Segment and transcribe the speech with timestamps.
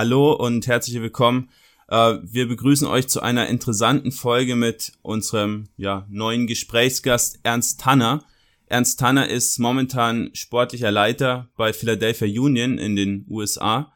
[0.00, 1.50] Hallo und herzlich willkommen.
[1.88, 8.24] Äh, wir begrüßen euch zu einer interessanten Folge mit unserem ja, neuen Gesprächsgast Ernst Tanner.
[8.66, 13.92] Ernst Tanner ist momentan sportlicher Leiter bei Philadelphia Union in den USA.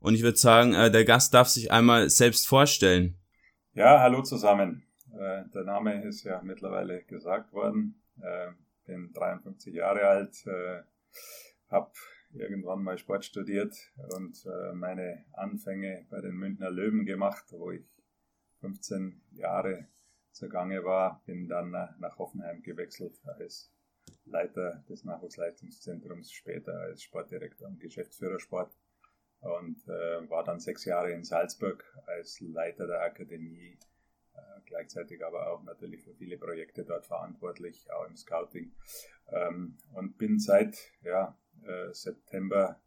[0.00, 3.18] Und ich würde sagen, äh, der Gast darf sich einmal selbst vorstellen.
[3.74, 4.84] Ja, hallo zusammen.
[5.12, 8.00] Äh, der Name ist ja mittlerweile gesagt worden.
[8.86, 10.34] bin 53 Jahre alt,
[11.68, 11.90] habe
[12.34, 13.76] irgendwann mal Sport studiert
[14.14, 17.84] und äh, meine Anfänge bei den Münchner Löwen gemacht, wo ich
[18.60, 19.88] 15 Jahre
[20.32, 23.70] zugange war, bin dann nach Hoffenheim gewechselt als
[24.24, 28.72] Leiter des Nachwuchsleistungszentrums, später als Sportdirektor und Geschäftsführer Sport
[29.40, 33.78] und äh, war dann sechs Jahre in Salzburg als Leiter der Akademie,
[34.34, 38.72] äh, gleichzeitig aber auch natürlich für viele Projekte dort verantwortlich, auch im Scouting
[39.28, 42.80] ähm, und bin seit ja, äh, September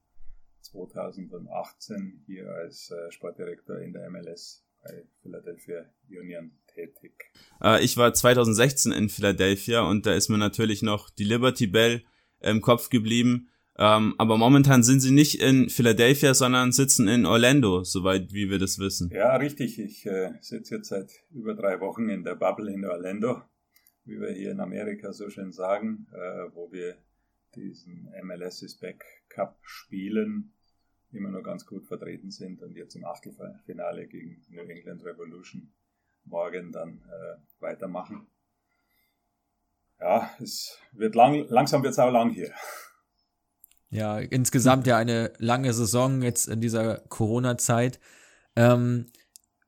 [0.62, 7.32] 2018 hier als äh, Sportdirektor in der MLS bei Philadelphia Union tätig.
[7.62, 12.04] Äh, ich war 2016 in Philadelphia und da ist mir natürlich noch die Liberty Bell
[12.40, 13.50] im Kopf geblieben.
[13.78, 18.58] Ähm, aber momentan sind sie nicht in Philadelphia, sondern sitzen in Orlando, soweit wie wir
[18.58, 19.10] das wissen.
[19.12, 19.80] Ja, richtig.
[19.80, 23.42] Ich äh, sitze jetzt seit über drei Wochen in der Bubble in Orlando,
[24.06, 26.96] wie wir hier in Amerika so schön sagen, äh, wo wir
[27.56, 30.54] diesen MLS is Back Cup spielen,
[31.12, 35.72] immer noch ganz gut vertreten sind und jetzt im Achtelfinale gegen New England Revolution
[36.26, 38.28] morgen dann äh, weitermachen.
[40.00, 42.52] Ja, es wird lang, langsam wird es auch lang hier.
[43.90, 48.00] Ja, insgesamt ja eine lange Saison jetzt in dieser Corona-Zeit.
[48.56, 49.06] Ähm,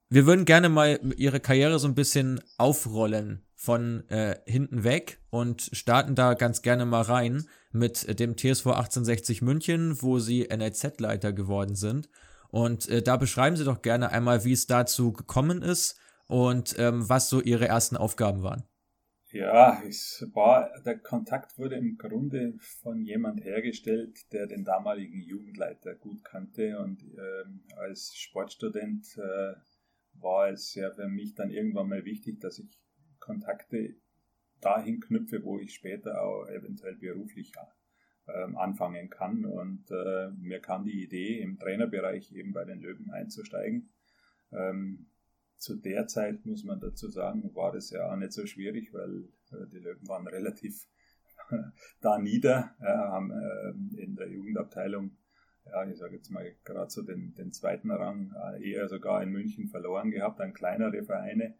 [0.09, 5.69] wir würden gerne mal Ihre Karriere so ein bisschen aufrollen von äh, hinten weg und
[5.73, 11.75] starten da ganz gerne mal rein mit dem TSV 1860 München, wo Sie NLZ-Leiter geworden
[11.75, 12.07] sind.
[12.49, 17.09] Und äh, da beschreiben Sie doch gerne einmal, wie es dazu gekommen ist und ähm,
[17.09, 18.63] was so Ihre ersten Aufgaben waren.
[19.31, 25.95] Ja, es war, der Kontakt wurde im Grunde von jemand hergestellt, der den damaligen Jugendleiter
[25.95, 29.55] gut kannte und ähm, als Sportstudent äh,
[30.13, 32.79] war es ja für mich dann irgendwann mal wichtig, dass ich
[33.27, 33.95] Kontakte
[34.61, 37.51] dahin knüpfe, wo ich später auch eventuell beruflich
[38.27, 39.45] ähm, anfangen kann.
[39.45, 43.89] Und äh, mir kam die Idee, im Trainerbereich eben bei den Löwen einzusteigen.
[44.51, 45.07] Ähm,
[45.57, 49.25] zu der Zeit, muss man dazu sagen, war das ja auch nicht so schwierig, weil
[49.51, 50.87] äh, die Löwen waren relativ
[52.01, 55.11] da nieder, ja, haben äh, in der Jugendabteilung,
[55.65, 59.31] ja, ich sage jetzt mal gerade so den, den zweiten Rang, äh, eher sogar in
[59.31, 61.55] München verloren gehabt, an kleinere Vereine.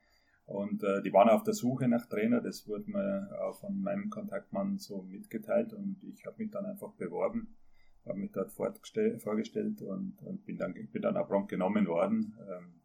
[0.47, 4.09] Und äh, die waren auf der Suche nach Trainer, das wurde mir auch von meinem
[4.09, 5.73] Kontaktmann so mitgeteilt.
[5.73, 7.57] Und ich habe mich dann einfach beworben,
[8.05, 12.33] habe mich dort vorgestellt und, und bin, dann, bin dann auch prompt genommen worden.
[12.49, 12.81] Ähm,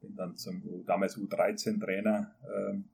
[0.00, 2.90] bin dann zum damals U13-Trainer ähm,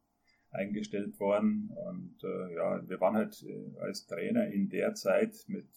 [0.50, 1.70] eingestellt worden.
[1.74, 5.68] Und äh, ja, wir waren halt äh, als Trainer in der Zeit mit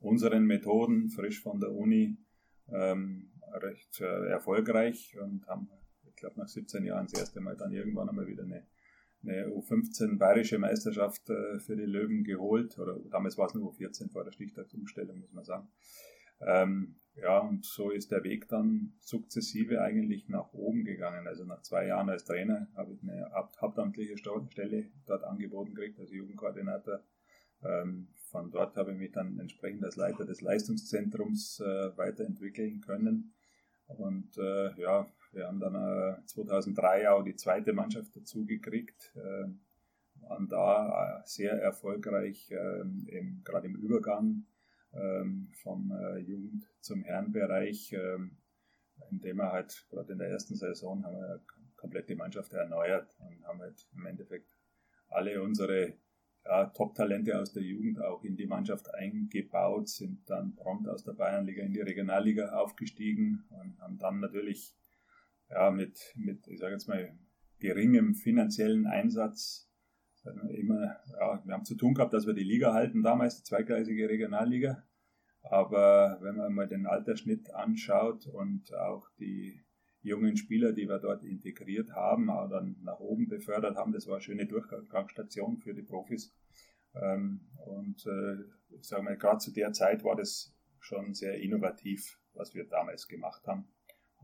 [0.00, 2.18] unseren Methoden, frisch von der Uni,
[2.68, 5.70] ähm, recht äh, erfolgreich und haben
[6.24, 8.66] glaube nach 17 Jahren das erste Mal dann irgendwann einmal wieder eine,
[9.22, 12.78] eine U15 bayerische Meisterschaft äh, für die Löwen geholt.
[12.78, 15.68] Oder damals war es nur U14 vor der Stichtagsumstellung, muss man sagen.
[16.40, 21.28] Ähm, ja, und so ist der Weg dann sukzessive eigentlich nach oben gegangen.
[21.28, 23.30] Also nach zwei Jahren als Trainer habe ich eine
[23.60, 27.04] hauptamtliche Stelle dort angeboten gekriegt, als Jugendkoordinator.
[27.62, 33.34] Ähm, von dort habe ich mich dann entsprechend als Leiter des Leistungszentrums äh, weiterentwickeln können.
[33.86, 39.48] Und äh, ja, wir haben dann äh, 2003 auch die zweite Mannschaft dazu gekriegt, äh,
[40.20, 42.84] waren da äh, sehr erfolgreich, äh,
[43.44, 44.46] gerade im Übergang
[44.92, 45.24] äh,
[45.62, 48.18] vom äh, Jugend- zum Herrenbereich, äh,
[49.10, 51.40] indem wir halt gerade in der ersten Saison haben wir
[51.76, 54.56] komplett die Mannschaft erneuert und haben halt im Endeffekt
[55.08, 55.94] alle unsere
[56.44, 61.12] ja, Top-Talente aus der Jugend auch in die Mannschaft eingebaut, sind dann prompt aus der
[61.12, 64.74] Bayernliga in die Regionalliga aufgestiegen und haben dann natürlich
[65.54, 67.16] ja, mit, mit, ich sage jetzt mal,
[67.60, 69.70] geringem finanziellen Einsatz
[70.56, 74.08] immer, ja, wir haben zu tun gehabt, dass wir die Liga halten, damals die zweigleisige
[74.08, 74.82] Regionalliga.
[75.42, 79.62] Aber wenn man mal den Altersschnitt anschaut und auch die
[80.00, 84.14] jungen Spieler, die wir dort integriert haben, auch dann nach oben befördert haben, das war
[84.14, 86.34] eine schöne Durchgangsstation für die Profis.
[86.94, 92.18] Ähm, und äh, ich sage mal, gerade zu der Zeit war das schon sehr innovativ,
[92.32, 93.68] was wir damals gemacht haben.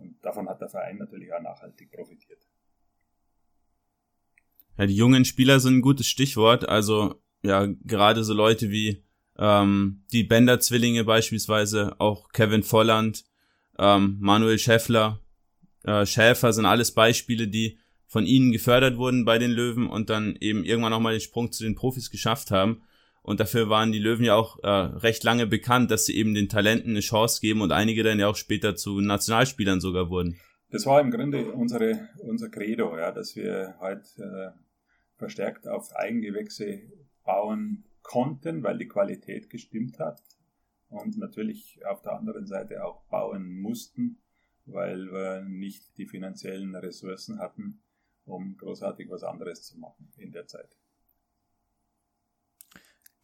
[0.00, 2.40] Und davon hat der Verein natürlich auch nachhaltig profitiert.
[4.78, 6.68] Ja, die jungen Spieler sind ein gutes Stichwort.
[6.68, 9.04] Also ja, gerade so Leute wie
[9.38, 13.24] ähm, die Bender-Zwillinge beispielsweise, auch Kevin Volland,
[13.78, 15.20] ähm, Manuel Schäffler,
[15.84, 20.36] äh, Schäfer sind alles Beispiele, die von ihnen gefördert wurden bei den Löwen und dann
[20.40, 22.82] eben irgendwann auch mal den Sprung zu den Profis geschafft haben.
[23.22, 26.48] Und dafür waren die Löwen ja auch äh, recht lange bekannt, dass sie eben den
[26.48, 30.40] Talenten eine Chance geben und einige dann ja auch später zu Nationalspielern sogar wurden.
[30.70, 34.50] Das war im Grunde unsere, unser Credo, ja, dass wir halt äh,
[35.16, 36.80] verstärkt auf Eigengewächse
[37.24, 40.22] bauen konnten, weil die Qualität gestimmt hat.
[40.88, 44.18] Und natürlich auf der anderen Seite auch bauen mussten,
[44.66, 47.80] weil wir nicht die finanziellen Ressourcen hatten,
[48.24, 50.79] um großartig was anderes zu machen in der Zeit.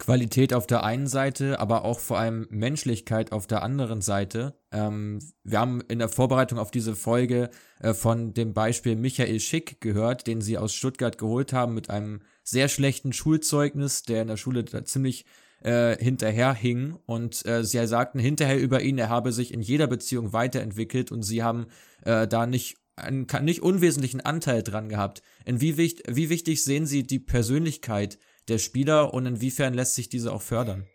[0.06, 4.54] Qualität auf der einen Seite, aber auch vor allem Menschlichkeit auf der anderen Seite.
[4.70, 7.50] Ähm, wir haben in der Vorbereitung auf diese Folge
[7.80, 12.20] äh, von dem Beispiel Michael Schick gehört, den sie aus Stuttgart geholt haben mit einem
[12.44, 15.24] sehr schlechten Schulzeugnis, der in der Schule da ziemlich
[15.64, 20.32] äh, hinterherhing und äh, sie sagten hinterher über ihn, er habe sich in jeder Beziehung
[20.32, 21.66] weiterentwickelt und sie haben
[22.04, 25.22] äh, da nicht einen nicht unwesentlichen Anteil dran gehabt.
[25.44, 28.18] In wie, wichtig, wie wichtig sehen Sie die Persönlichkeit
[28.48, 30.86] der Spieler und inwiefern lässt sich diese auch fördern?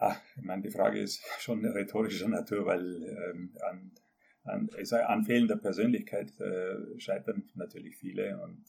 [0.00, 3.92] Ja, ich meine, die Frage ist schon rhetorischer Natur, weil ähm, an,
[4.44, 8.64] an, ich sage, an fehlender Persönlichkeit äh, scheitern natürlich viele und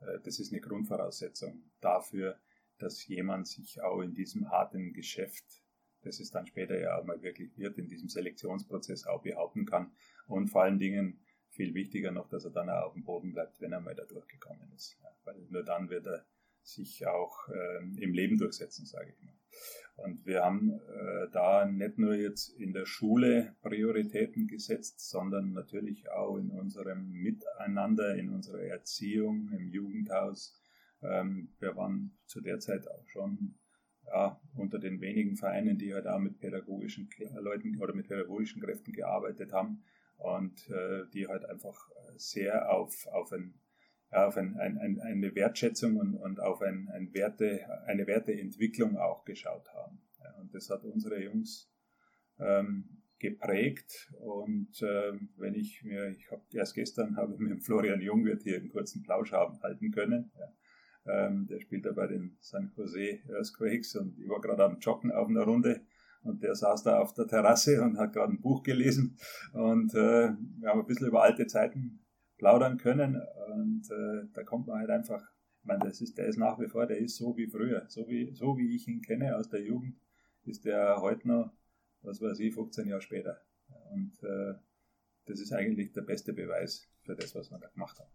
[0.00, 2.38] äh, das ist eine Grundvoraussetzung dafür,
[2.78, 5.44] dass jemand sich auch in diesem harten Geschäft,
[6.02, 9.92] das es dann später ja auch mal wirklich wird, in diesem Selektionsprozess auch behaupten kann
[10.26, 11.20] und vor allen Dingen
[11.50, 14.04] viel wichtiger noch, dass er dann auch auf dem Boden bleibt, wenn er mal da
[14.04, 14.96] durchgekommen ist.
[15.02, 16.24] Ja, weil nur dann wird er
[16.62, 19.34] sich auch äh, im Leben durchsetzen, sage ich mal.
[19.96, 26.10] Und wir haben äh, da nicht nur jetzt in der Schule Prioritäten gesetzt, sondern natürlich
[26.10, 30.58] auch in unserem Miteinander, in unserer Erziehung, im Jugendhaus.
[31.02, 33.58] Ähm, wir waren zu der Zeit auch schon
[34.06, 38.92] ja, unter den wenigen Vereinen, die halt auch mit pädagogischen Leuten oder mit pädagogischen Kräften
[38.92, 39.84] gearbeitet haben
[40.16, 43.54] und äh, die halt einfach sehr auf, auf ein
[44.12, 49.68] auf ein, ein, eine Wertschätzung und, und auf ein, ein Werte, eine Werteentwicklung auch geschaut
[49.72, 50.02] haben.
[50.22, 51.72] Ja, und das hat unsere Jungs
[52.38, 54.12] ähm, geprägt.
[54.20, 58.68] Und äh, wenn ich mir, ich habe erst gestern habe mit Florian Jungwirth hier einen
[58.68, 60.30] kurzen Plausch haben, halten können.
[60.38, 60.52] Ja.
[61.04, 65.10] Ähm, der spielt ja bei den San Jose Earthquakes und ich war gerade am Joggen
[65.10, 65.80] auf einer Runde
[66.22, 69.18] und der saß da auf der Terrasse und hat gerade ein Buch gelesen
[69.52, 70.30] und äh,
[70.60, 72.01] wir haben ein bisschen über alte Zeiten
[72.42, 73.22] plaudern können.
[73.52, 75.22] Und äh, da kommt man halt einfach,
[75.60, 78.08] ich meine, das ist, der ist nach wie vor, der ist so wie früher, so
[78.08, 79.96] wie, so wie ich ihn kenne aus der Jugend,
[80.44, 81.52] ist der heute noch,
[82.02, 83.40] was weiß ich, 15 Jahre später.
[83.92, 84.54] Und äh,
[85.26, 88.10] das ist eigentlich der beste Beweis für das, was wir da gemacht haben.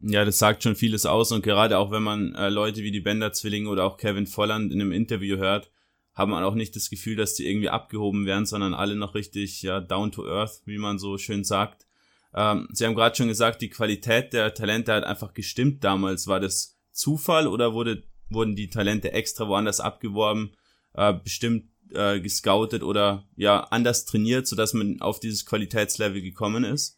[0.00, 3.00] Ja, das sagt schon vieles aus und gerade auch wenn man äh, Leute wie die
[3.00, 5.70] Bender-Zwillinge oder auch Kevin Volland in einem Interview hört,
[6.18, 9.62] hat man auch nicht das Gefühl, dass die irgendwie abgehoben werden, sondern alle noch richtig
[9.62, 11.86] ja, down to earth, wie man so schön sagt.
[12.34, 16.26] Ähm, Sie haben gerade schon gesagt, die Qualität der Talente hat einfach gestimmt damals.
[16.26, 20.56] War das Zufall oder wurde, wurden die Talente extra woanders abgeworben,
[20.94, 26.97] äh, bestimmt äh, gescoutet oder ja anders trainiert, sodass man auf dieses Qualitätslevel gekommen ist?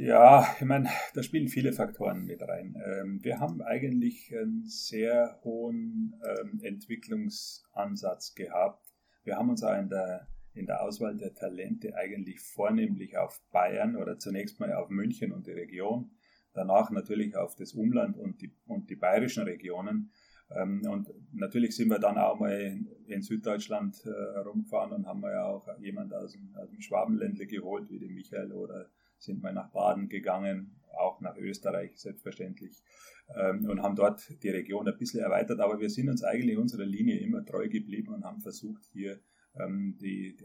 [0.00, 2.80] Ja, ich meine, da spielen viele Faktoren mit rein.
[2.86, 8.94] Ähm, wir haben eigentlich einen sehr hohen ähm, Entwicklungsansatz gehabt.
[9.24, 13.96] Wir haben uns auch in der, in der Auswahl der Talente eigentlich vornehmlich auf Bayern
[13.96, 16.12] oder zunächst mal auf München und die Region,
[16.54, 20.12] danach natürlich auf das Umland und die, und die bayerischen Regionen.
[20.52, 22.78] Ähm, und natürlich sind wir dann auch mal
[23.08, 27.48] in Süddeutschland äh, rumgefahren und haben wir ja auch jemand aus dem, aus dem Schwabenländle
[27.48, 28.88] geholt, wie den Michael oder
[29.18, 32.82] sind wir nach Baden gegangen, auch nach Österreich selbstverständlich
[33.36, 36.84] ähm, und haben dort die Region ein bisschen erweitert, aber wir sind uns eigentlich unserer
[36.84, 39.20] Linie immer treu geblieben und haben versucht, hier
[39.54, 40.36] ähm, die,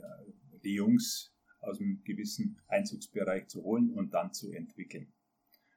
[0.64, 5.14] die Jungs aus einem gewissen Einzugsbereich zu holen und dann zu entwickeln.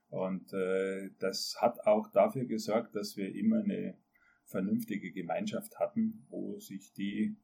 [0.08, 3.98] Und äh, das hat auch dafür gesorgt, dass wir immer eine
[4.44, 7.36] vernünftige Gemeinschaft hatten, wo sich die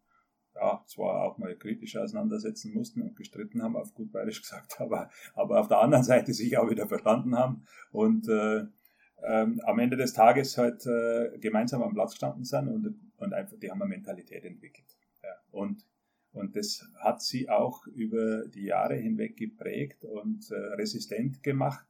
[0.54, 5.10] ja, zwar auch mal kritisch auseinandersetzen mussten und gestritten haben, auf gut bayerisch gesagt, aber,
[5.34, 8.64] aber auf der anderen Seite sich auch wieder verstanden haben und äh,
[9.24, 13.56] ähm, am Ende des Tages halt äh, gemeinsam am Platz gestanden sind und, und einfach,
[13.58, 14.96] die haben eine Mentalität entwickelt.
[15.22, 15.86] Ja, und,
[16.32, 21.86] und das hat sie auch über die Jahre hinweg geprägt und äh, resistent gemacht.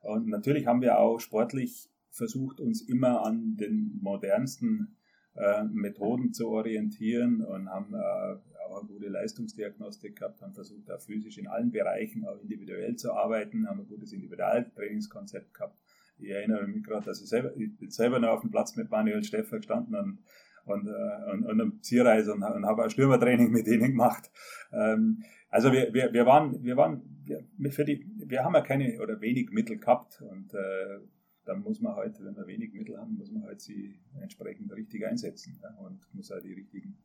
[0.00, 4.96] Und natürlich haben wir auch sportlich versucht, uns immer an den modernsten
[5.36, 8.36] äh, Methoden zu orientieren und haben äh,
[8.70, 13.12] auch eine gute Leistungsdiagnostik gehabt, haben versucht, auch physisch in allen Bereichen auch individuell zu
[13.12, 15.78] arbeiten, haben ein gutes Individualtrainingskonzept gehabt.
[16.18, 18.90] Ich erinnere mich gerade, dass ich selber, ich bin selber noch auf dem Platz mit
[18.90, 20.18] Manuel Steffer gestanden und,
[20.64, 24.30] und, äh, und, und eine Zierreise und, und habe ein Stürmertraining mit denen gemacht.
[24.72, 29.00] Ähm, also wir, wir, wir waren, wir waren, wir, für die, wir haben ja keine
[29.00, 31.00] oder wenig Mittel gehabt und äh,
[31.50, 35.04] dann muss man halt, wenn wir wenig Mittel haben, muss man halt sie entsprechend richtig
[35.04, 36.96] einsetzen ja, und muss halt die richtigen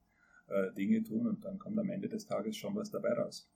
[0.46, 3.50] äh, Dinge tun und dann kommt am Ende des Tages schon was dabei raus.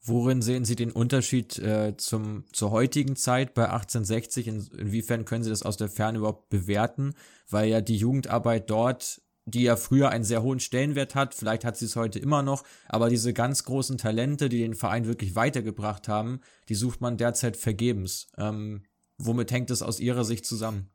[0.00, 4.46] Worin sehen Sie den Unterschied äh, zum, zur heutigen Zeit bei 1860?
[4.46, 7.14] In, inwiefern können Sie das aus der Ferne überhaupt bewerten?
[7.50, 11.76] Weil ja die Jugendarbeit dort, die ja früher einen sehr hohen Stellenwert hat, vielleicht hat
[11.76, 16.08] sie es heute immer noch, aber diese ganz großen Talente, die den Verein wirklich weitergebracht
[16.08, 18.26] haben, die sucht man derzeit vergebens.
[18.36, 18.82] Ähm,
[19.18, 20.90] womit hängt es aus Ihrer Sicht zusammen?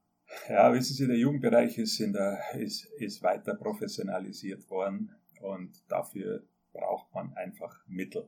[0.49, 6.43] Ja, wissen Sie, der Jugendbereich ist, in der, ist, ist weiter professionalisiert worden und dafür
[6.73, 8.27] braucht man einfach Mittel.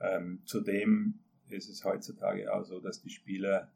[0.00, 3.70] Ähm, zudem ist es heutzutage auch so, dass die Spieler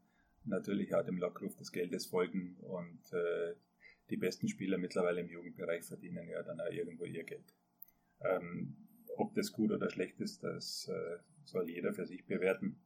[0.45, 3.55] natürlich auch dem Lockruf des Geldes folgen und äh,
[4.09, 7.53] die besten Spieler mittlerweile im Jugendbereich verdienen ja dann auch irgendwo ihr Geld.
[8.21, 8.75] Ähm,
[9.17, 12.79] ob das gut oder schlecht ist, das äh, soll jeder für sich bewerten.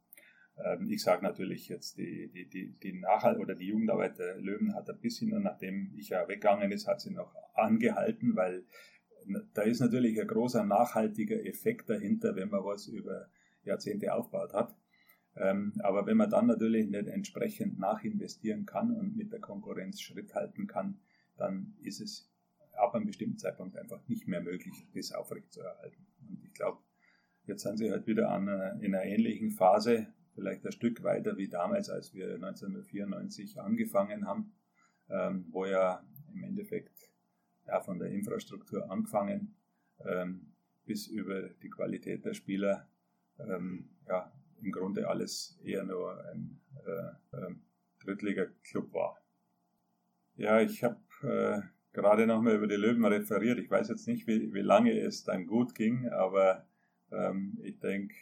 [0.64, 4.76] Ähm, ich sage natürlich jetzt, die, die, die, die Nachhalt oder die Jugendarbeit der Löwen
[4.76, 8.66] hat ein bisschen, nachdem ich ja weggegangen ist, hat sie noch angehalten, weil
[9.54, 13.30] da ist natürlich ein großer nachhaltiger Effekt dahinter, wenn man was über
[13.64, 14.76] Jahrzehnte aufgebaut hat.
[15.36, 20.34] Ähm, aber wenn man dann natürlich nicht entsprechend nachinvestieren kann und mit der Konkurrenz Schritt
[20.34, 21.00] halten kann,
[21.40, 22.30] dann ist es
[22.74, 26.06] ab einem bestimmten Zeitpunkt einfach nicht mehr möglich, das aufrechtzuerhalten.
[26.28, 26.80] Und ich glaube,
[27.46, 28.48] jetzt sind sie halt wieder an,
[28.82, 34.54] in einer ähnlichen Phase, vielleicht ein Stück weiter wie damals, als wir 1994 angefangen haben,
[35.10, 36.04] ähm, wo ja
[36.34, 37.12] im Endeffekt
[37.68, 39.56] ja, von der Infrastruktur angefangen
[40.06, 40.54] ähm,
[40.86, 42.88] bis über die Qualität der Spieler
[43.40, 44.32] ähm, ja,
[44.62, 47.56] im Grunde alles eher nur ein äh, äh,
[48.04, 49.22] Drittliga-Club war.
[50.36, 51.62] Ja, ich habe äh,
[51.94, 53.60] gerade nochmal über die Löwen referiert.
[53.60, 56.68] Ich weiß jetzt nicht, wie, wie lange es dann gut ging, aber
[57.12, 58.16] ähm, ich denke,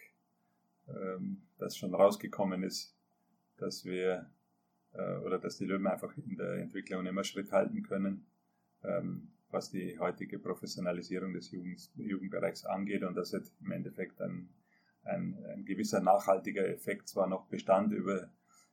[0.88, 2.96] ähm, dass schon rausgekommen ist,
[3.58, 4.30] dass wir
[4.94, 8.26] äh, oder dass die Löwen einfach in der Entwicklung immer Schritt halten können,
[8.84, 14.50] ähm, was die heutige Professionalisierung des Jugend, Jugendbereichs angeht und dass jetzt im Endeffekt ein,
[15.04, 18.30] ein, ein gewisser nachhaltiger Effekt zwar noch bestand über,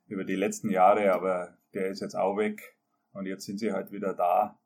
[0.07, 2.74] über die letzten Jahre, aber der ist jetzt auch weg
[3.15, 4.59] und jetzt sind sie halt wieder da,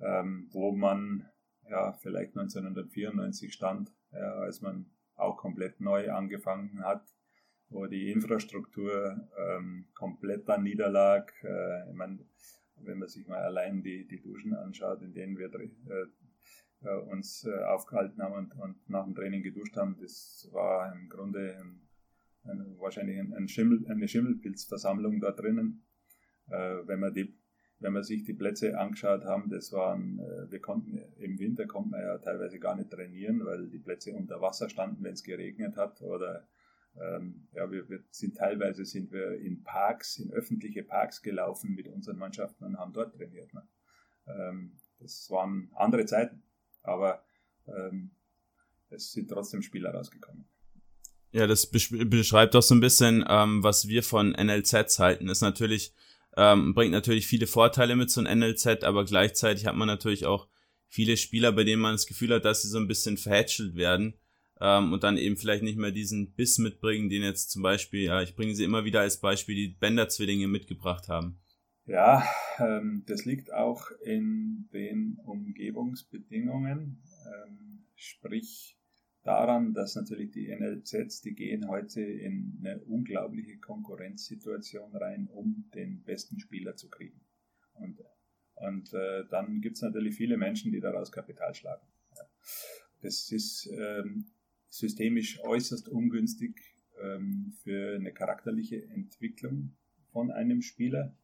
[0.00, 1.28] ähm, wo man
[1.68, 7.06] ja vielleicht 1994 stand, ja, als man auch komplett neu angefangen hat,
[7.68, 11.30] wo die Infrastruktur ähm, komplett an niederlag.
[11.44, 12.18] Äh, ich meine,
[12.76, 16.06] wenn man sich mal allein die, die Duschen anschaut, in denen wir äh,
[16.82, 21.10] äh, uns äh, aufgehalten haben und, und, nach dem Training geduscht haben, das war im
[21.10, 21.82] Grunde ein,
[22.44, 25.84] ein, wahrscheinlich ein, Schimmel, eine Schimmelpilzversammlung da drinnen.
[26.48, 27.38] Äh, wenn man die
[27.80, 31.90] wenn man sich die Plätze angeschaut haben, das waren, äh, wir konnten im Winter konnte
[31.90, 35.76] man ja teilweise gar nicht trainieren, weil die Plätze unter Wasser standen, wenn es geregnet
[35.76, 36.02] hat.
[36.02, 36.46] Oder
[37.00, 41.88] ähm, ja, wir, wir, sind teilweise sind wir in Parks, in öffentliche Parks gelaufen mit
[41.88, 43.52] unseren Mannschaften und haben dort trainiert.
[43.54, 43.66] Ne?
[44.26, 46.42] Ähm, das waren andere Zeiten,
[46.82, 47.24] aber
[47.66, 48.10] ähm,
[48.90, 50.44] es sind trotzdem Spieler rausgekommen.
[51.32, 55.28] Ja, das beschreibt doch so ein bisschen, ähm, was wir von NLZs halten.
[55.28, 55.94] Ist natürlich
[56.36, 60.48] ähm, bringt natürlich viele Vorteile mit so einem NLZ, aber gleichzeitig hat man natürlich auch
[60.88, 64.14] viele Spieler, bei denen man das Gefühl hat, dass sie so ein bisschen verhätschelt werden
[64.60, 68.22] ähm, und dann eben vielleicht nicht mehr diesen Biss mitbringen, den jetzt zum Beispiel, ja,
[68.22, 71.40] ich bringe sie immer wieder als Beispiel, die Bender-Zwillinge mitgebracht haben.
[71.86, 72.24] Ja,
[72.58, 78.79] ähm, das liegt auch in den Umgebungsbedingungen, ähm, sprich
[79.22, 86.02] daran, dass natürlich die NLZs, die gehen heute in eine unglaubliche Konkurrenzsituation rein, um den
[86.02, 87.20] besten Spieler zu kriegen.
[87.74, 87.98] Und,
[88.54, 91.86] und äh, dann gibt es natürlich viele Menschen, die daraus Kapital schlagen.
[92.16, 92.22] Ja.
[93.02, 94.26] Das ist ähm,
[94.68, 96.60] systemisch äußerst ungünstig
[97.02, 99.76] ähm, für eine charakterliche Entwicklung
[100.12, 101.16] von einem Spieler.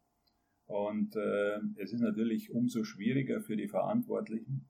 [0.67, 4.69] Und äh, es ist natürlich umso schwieriger für die Verantwortlichen,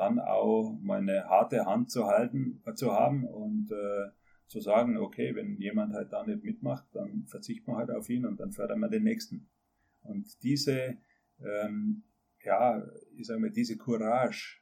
[0.00, 4.10] dann auch mal eine harte Hand zu halten, äh, zu haben und äh,
[4.46, 8.24] zu sagen, okay, wenn jemand halt da nicht mitmacht, dann verzichten wir halt auf ihn
[8.24, 9.48] und dann fördern wir den nächsten.
[10.00, 10.96] Und diese,
[11.38, 12.02] ähm,
[12.42, 12.82] ja,
[13.16, 14.60] ich sage mal, diese Courage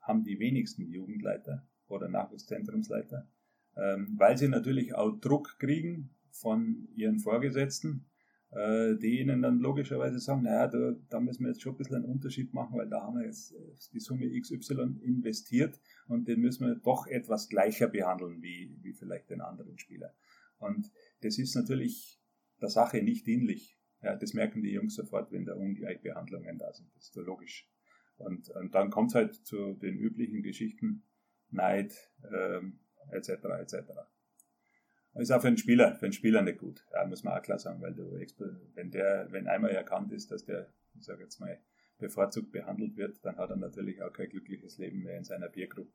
[0.00, 3.28] haben die wenigsten Jugendleiter oder Nachwuchszentrumsleiter,
[3.76, 8.07] ähm, weil sie natürlich auch Druck kriegen von ihren Vorgesetzten,
[8.50, 11.96] äh, die ihnen dann logischerweise sagen, naja, da, da müssen wir jetzt schon ein bisschen
[11.96, 13.58] einen Unterschied machen, weil da haben wir jetzt äh,
[13.92, 19.30] die Summe XY investiert und den müssen wir doch etwas gleicher behandeln wie, wie vielleicht
[19.30, 20.14] den anderen Spieler.
[20.58, 20.90] Und
[21.20, 22.20] das ist natürlich
[22.60, 23.78] der Sache nicht dienlich.
[24.02, 26.88] Ja, das merken die Jungs sofort, wenn da Ungleichbehandlungen da sind.
[26.94, 27.68] Das ist so logisch.
[28.16, 31.04] Und, und dann kommt es halt zu den üblichen Geschichten,
[31.50, 31.94] Neid,
[32.32, 33.30] ähm, etc.
[33.60, 33.74] etc.
[35.18, 37.58] Ist auch für einen Spieler, für einen Spieler nicht gut, ja, muss man auch klar
[37.58, 38.18] sagen, weil du,
[38.74, 41.58] wenn der, wenn einmal erkannt ist, dass der, ich sage jetzt mal,
[41.98, 45.90] bevorzugt behandelt wird, dann hat er natürlich auch kein glückliches Leben mehr in seiner Biergruppe.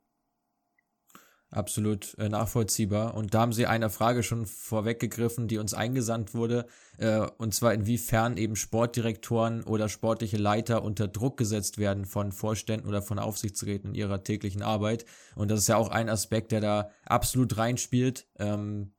[1.54, 3.14] Absolut äh, nachvollziehbar.
[3.14, 6.66] Und da haben Sie eine Frage schon vorweggegriffen, die uns eingesandt wurde,
[6.98, 12.88] äh, und zwar inwiefern eben Sportdirektoren oder sportliche Leiter unter Druck gesetzt werden von Vorständen
[12.88, 15.04] oder von Aufsichtsräten in ihrer täglichen Arbeit.
[15.36, 18.26] Und das ist ja auch ein Aspekt, der da absolut reinspielt.
[18.40, 18.93] Ähm,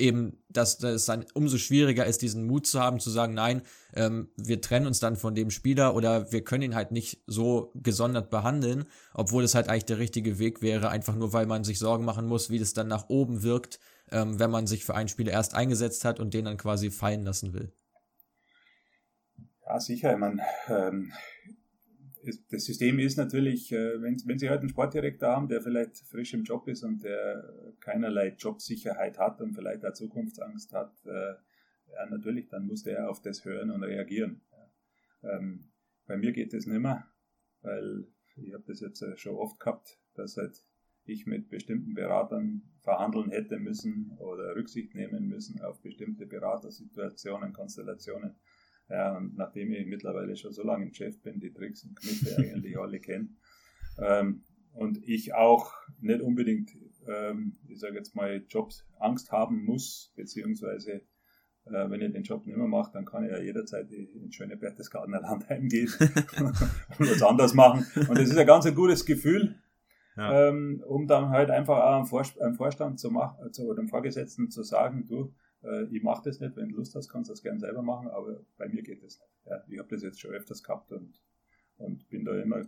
[0.00, 3.62] eben, dass es dann umso schwieriger ist, diesen Mut zu haben, zu sagen, nein,
[3.94, 7.72] ähm, wir trennen uns dann von dem Spieler oder wir können ihn halt nicht so
[7.74, 11.78] gesondert behandeln, obwohl es halt eigentlich der richtige Weg wäre, einfach nur weil man sich
[11.78, 13.78] Sorgen machen muss, wie das dann nach oben wirkt,
[14.10, 17.24] ähm, wenn man sich für einen Spieler erst eingesetzt hat und den dann quasi fallen
[17.24, 17.72] lassen will.
[19.66, 20.12] Ja, sicher.
[20.12, 21.12] Ich meine, ähm,
[22.22, 26.34] das System ist natürlich, äh, wenn, wenn Sie heute einen Sportdirektor haben, der vielleicht frisch
[26.34, 31.34] im Job ist und der keinerlei Jobsicherheit hat und vielleicht auch Zukunftsangst hat, äh,
[31.92, 34.42] ja, natürlich, dann muss der auf das hören und reagieren.
[35.22, 35.70] Ähm,
[36.06, 37.06] bei mir geht das nicht mehr,
[37.62, 40.62] weil ich habe das jetzt schon oft gehabt, dass halt
[41.04, 48.36] ich mit bestimmten Beratern verhandeln hätte müssen oder Rücksicht nehmen müssen auf bestimmte Beratersituationen, Konstellationen
[48.90, 52.36] ja, und nachdem ich mittlerweile schon so lange im Geschäft bin, die Tricks und Kniffe
[52.36, 53.28] eigentlich alle kenne,
[53.98, 54.42] ähm,
[54.72, 56.70] und ich auch nicht unbedingt,
[57.06, 61.02] ähm, ich sage jetzt mal, Jobs Angst haben muss, beziehungsweise
[61.66, 64.56] äh, wenn ich den Job nicht mehr mache, dann kann ich ja jederzeit in schöne
[64.56, 65.90] Berchtesgadener Landheim gehen
[66.38, 67.86] und was anderes machen.
[68.08, 69.56] Und das ist ein ganz ein gutes Gefühl,
[70.16, 70.48] ja.
[70.48, 74.62] ähm, um dann halt einfach auch einem, Vorstand zu machen, zu, oder dem Vorgesetzten zu
[74.62, 77.60] sagen, du, äh, ich mache das nicht, wenn du Lust hast, kannst du das gerne
[77.60, 79.30] selber machen, aber bei mir geht das nicht.
[79.46, 81.20] Ja, ich habe das jetzt schon öfters gehabt und,
[81.76, 82.66] und bin da immer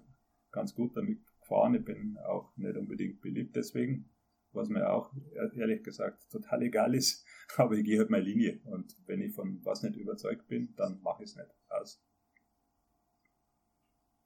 [0.50, 1.74] ganz gut damit gefahren.
[1.74, 4.11] Ich bin auch nicht unbedingt beliebt deswegen,
[4.52, 5.12] was mir auch
[5.55, 7.26] ehrlich gesagt total egal ist,
[7.57, 11.00] aber ich gehe halt meine Linie und wenn ich von was nicht überzeugt bin, dann
[11.00, 12.02] mache ich es nicht aus.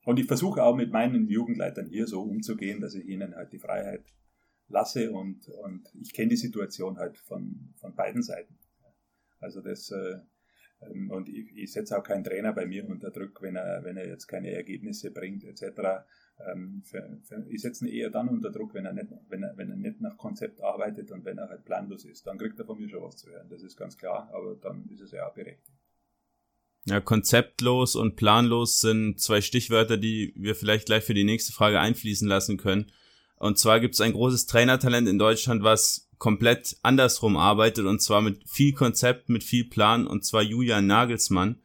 [0.04, 3.58] Und ich versuche auch mit meinen Jugendleitern hier so umzugehen, dass ich ihnen halt die
[3.58, 4.04] Freiheit
[4.68, 8.58] lasse und, und ich kenne die Situation halt von, von beiden Seiten.
[9.38, 10.18] Also das, äh,
[10.82, 13.96] ähm, und ich, ich setze auch keinen Trainer bei mir unter Druck, wenn er, wenn
[13.96, 16.04] er jetzt keine Ergebnisse bringt, etc.
[16.52, 19.56] Ähm, für, für, ich setze ihn eher dann unter Druck, wenn er, nicht, wenn, er,
[19.56, 22.26] wenn er nicht nach Konzept arbeitet und wenn er halt planlos ist.
[22.26, 24.88] Dann kriegt er von mir schon was zu hören, das ist ganz klar, aber dann
[24.90, 25.76] ist es ja auch berechtigt.
[26.88, 31.80] Ja, konzeptlos und planlos sind zwei Stichwörter, die wir vielleicht gleich für die nächste Frage
[31.80, 32.92] einfließen lassen können.
[33.36, 38.22] Und zwar gibt es ein großes Trainertalent in Deutschland, was komplett andersrum arbeitet und zwar
[38.22, 41.60] mit viel Konzept, mit viel Plan und zwar Julian Nagelsmann,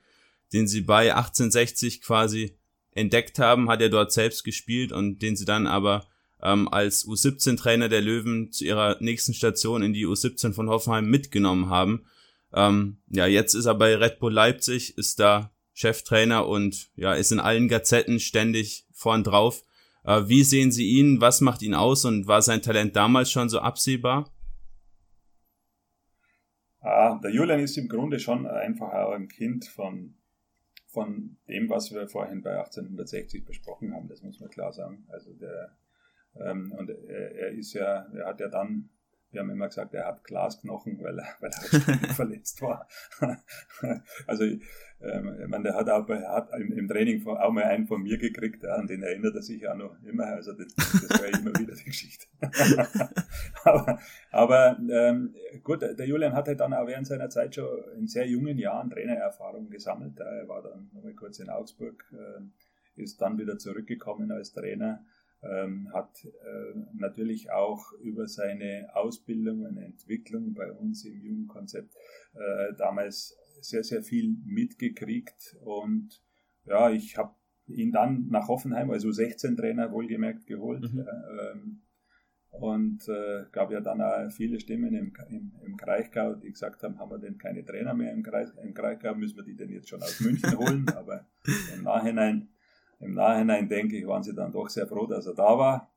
[0.51, 2.57] den sie bei 1860 quasi
[2.91, 6.07] entdeckt haben, hat er dort selbst gespielt und den sie dann aber
[6.43, 11.69] ähm, als U17-Trainer der Löwen zu ihrer nächsten Station in die U17 von Hoffenheim mitgenommen
[11.69, 12.05] haben.
[12.53, 17.31] Ähm, ja, jetzt ist er bei Red Bull Leipzig, ist da Cheftrainer und ja, ist
[17.31, 19.63] in allen Gazetten ständig vorn drauf.
[20.03, 21.21] Äh, wie sehen Sie ihn?
[21.21, 22.05] Was macht ihn aus?
[22.05, 24.31] Und war sein Talent damals schon so absehbar?
[26.79, 30.15] Ah, der Julian ist im Grunde schon einfach ein Kind von,
[30.87, 34.07] von dem, was wir vorhin bei 1860 besprochen haben.
[34.07, 35.05] Das muss man klar sagen.
[35.09, 35.77] Also der,
[36.35, 38.89] ähm, und er, er ist ja, er hat ja dann
[39.32, 42.88] wir haben immer gesagt, er hat Glasknochen, weil er, weil er verletzt war.
[44.28, 47.88] also, ähm, ich meine, der hat auch bei, hat im, im, Training auch mal einen
[47.88, 50.26] von mir gekriegt, ja, an den erinnert er sich auch noch immer.
[50.26, 52.28] Also, das, das war immer wieder die Geschichte.
[53.63, 54.00] aber
[54.32, 57.67] aber ähm, gut, der Julian hatte dann auch während seiner Zeit schon
[57.98, 60.20] in sehr jungen Jahren Trainererfahrung gesammelt.
[60.20, 65.04] Er war dann nochmal kurz in Augsburg, äh, ist dann wieder zurückgekommen als Trainer
[65.43, 71.95] ähm, hat äh, natürlich auch über seine Ausbildung und Entwicklung bei uns im Jugendkonzept
[72.34, 76.21] äh, damals sehr, sehr viel mitgekriegt und
[76.65, 77.36] ja, ich habe
[77.67, 80.93] ihn dann nach Hoffenheim, also 16 Trainer wohlgemerkt, geholt.
[80.93, 81.08] Mhm.
[81.39, 81.82] Ähm,
[82.51, 86.99] und äh, gab ja dann auch viele Stimmen im, im, im Kraichgau, die gesagt haben,
[86.99, 89.88] haben wir denn keine Trainer mehr im, Kreis, im Kraichgau, müssen wir die denn jetzt
[89.88, 90.86] schon aus München holen?
[90.97, 91.25] Aber
[91.73, 92.49] im Nachhinein
[93.01, 95.91] im Nachhinein denke ich, waren sie dann doch sehr froh, dass er da war.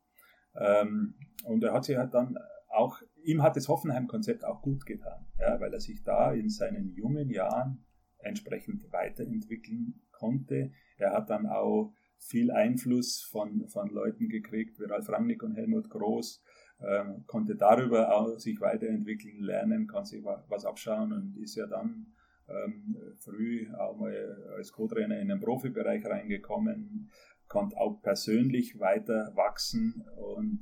[0.56, 1.14] Ähm,
[1.44, 2.38] und er hat sich halt dann
[2.68, 6.92] auch, ihm hat das Hoffenheim-Konzept auch gut getan, ja, weil er sich da in seinen
[6.94, 7.84] jungen Jahren
[8.18, 10.72] entsprechend weiterentwickeln konnte.
[10.96, 15.90] Er hat dann auch viel Einfluss von, von Leuten gekriegt, wie Ralf Rangnick und Helmut
[15.90, 16.42] Groß,
[16.80, 22.14] ähm, konnte darüber auch sich weiterentwickeln, lernen, kann sich was abschauen und ist ja dann
[22.48, 24.14] ähm, früh auch mal
[24.56, 27.10] als Co-Trainer in den Profibereich reingekommen,
[27.48, 30.60] konnte auch persönlich weiter wachsen und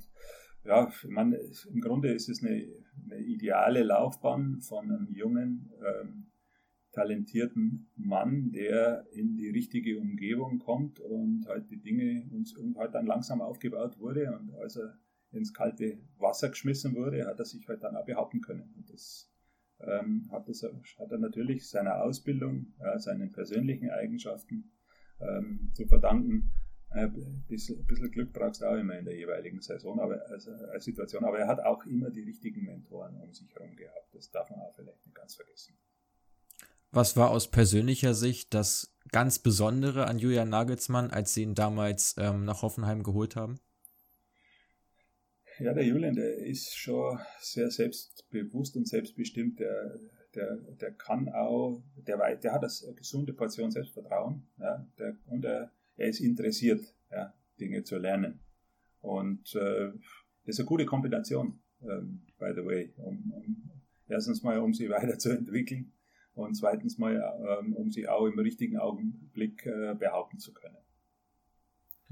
[0.65, 1.35] ja, man,
[1.73, 2.65] im Grunde ist es eine,
[3.05, 6.33] eine ideale Laufbahn von einem jungen, ähm,
[6.93, 12.95] talentierten Mann, der in die richtige Umgebung kommt und halt die Dinge uns und halt
[12.95, 14.99] dann langsam aufgebaut wurde und als er
[15.33, 18.75] ins kalte Wasser geschmissen wurde, hat er sich halt dann auch behaupten können.
[18.77, 19.32] Und das
[19.87, 24.73] ähm, hat, das, hat er natürlich seiner Ausbildung, ja, seinen persönlichen Eigenschaften
[25.21, 26.53] ähm, zu verdanken.
[26.91, 27.19] Ein äh,
[27.49, 31.25] bisschen, bisschen, Glück brauchst du auch immer in der jeweiligen Saison, aber also, äh, Situation.
[31.25, 34.15] Aber er hat auch immer die richtigen Mentoren um sich herum gehabt.
[34.15, 35.75] Das darf man auch vielleicht nicht ganz vergessen.
[36.91, 42.15] Was war aus persönlicher Sicht das ganz Besondere an Julian Nagelsmann, als sie ihn damals
[42.19, 43.59] ähm, nach Hoffenheim geholt haben?
[45.59, 49.61] Ja, der Julian, der ist schon sehr selbstbewusst und selbstbestimmt.
[49.61, 49.99] Der,
[50.35, 55.71] der, der kann auch, der, der hat eine gesunde Portion Selbstvertrauen ja, der, und er,
[55.97, 58.41] er ist interessiert, ja, Dinge zu lernen.
[59.01, 59.91] Und äh,
[60.45, 63.71] das ist eine gute Kombination, ähm, by the way, um, um,
[64.09, 65.93] erstens mal, um sie weiterzuentwickeln
[66.35, 67.21] und zweitens mal,
[67.61, 70.77] ähm, um sie auch im richtigen Augenblick äh, behaupten zu können.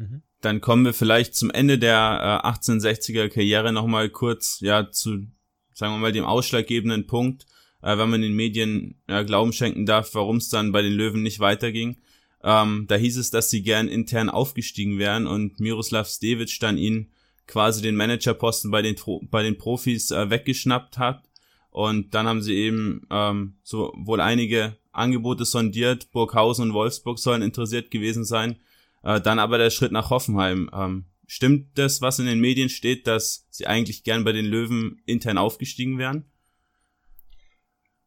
[0.01, 0.23] Mhm.
[0.41, 5.27] Dann kommen wir vielleicht zum Ende der äh, 1860er Karriere nochmal kurz ja zu,
[5.75, 7.45] sagen wir mal, dem ausschlaggebenden Punkt,
[7.83, 11.23] äh, wenn man den Medien ja, Glauben schenken darf, warum es dann bei den Löwen
[11.23, 11.99] nicht weiterging.
[12.43, 17.13] Ähm, da hieß es, dass sie gern intern aufgestiegen wären und Miroslav Stevic dann ihnen
[17.47, 18.97] quasi den Managerposten bei den,
[19.31, 21.29] bei den Profis äh, weggeschnappt hat.
[21.69, 26.11] Und dann haben sie eben ähm, so wohl einige Angebote sondiert.
[26.13, 28.57] Burghausen und Wolfsburg sollen interessiert gewesen sein.
[29.03, 30.71] Äh, dann aber der Schritt nach Hoffenheim.
[30.73, 35.01] Ähm, stimmt das, was in den Medien steht, dass sie eigentlich gern bei den Löwen
[35.07, 36.25] intern aufgestiegen wären?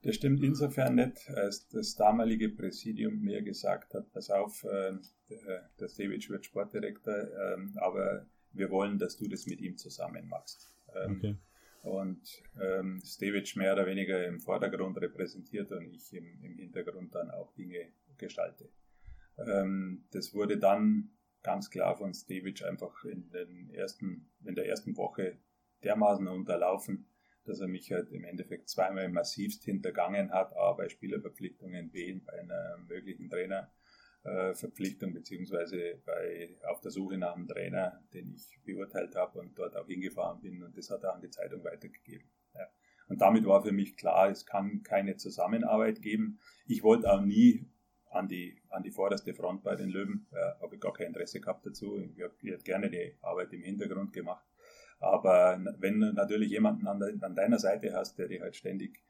[0.03, 4.93] Das stimmt insofern nicht, als das damalige Präsidium mir gesagt hat, pass auf, äh,
[5.79, 10.73] der Stevic wird Sportdirektor, äh, aber wir wollen, dass du das mit ihm zusammen machst.
[10.93, 11.35] Ähm, okay.
[11.83, 12.21] Und
[12.61, 17.53] ähm, Stevic mehr oder weniger im Vordergrund repräsentiert und ich im, im Hintergrund dann auch
[17.53, 18.69] Dinge gestalte.
[19.37, 24.95] Ähm, das wurde dann ganz klar von Stevic einfach in, den ersten, in der ersten
[24.97, 25.37] Woche
[25.83, 27.07] dermaßen unterlaufen,
[27.45, 32.39] dass er mich halt im Endeffekt zweimal massivst hintergangen hat, A bei Spielerverpflichtungen, B bei
[32.39, 39.39] einer möglichen Trainerverpflichtung, beziehungsweise bei, auf der Suche nach einem Trainer, den ich beurteilt habe
[39.39, 42.29] und dort auch hingefahren bin und das hat er an die Zeitung weitergegeben.
[42.53, 42.69] Ja.
[43.09, 46.39] Und damit war für mich klar, es kann keine Zusammenarbeit geben.
[46.65, 47.69] Ich wollte auch nie
[48.13, 50.27] an die, an die vorderste Front bei den Löwen.
[50.31, 51.97] Äh, habe ich gar kein Interesse gehabt dazu.
[51.97, 54.45] Ich hätte gerne die Arbeit im Hintergrund gemacht.
[54.99, 59.03] Aber wenn du natürlich jemanden an, an deiner Seite hast, der dich halt ständig,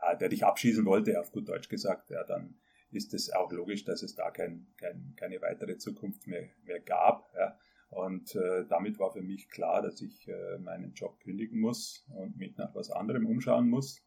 [0.00, 2.60] äh, der dich abschießen wollte, auf gut Deutsch gesagt, ja, dann
[2.90, 7.32] ist es auch logisch, dass es da kein, kein, keine weitere Zukunft mehr, mehr gab.
[7.34, 7.58] Ja.
[7.88, 12.36] Und äh, damit war für mich klar, dass ich äh, meinen Job kündigen muss und
[12.36, 14.02] mich nach was anderem umschauen muss.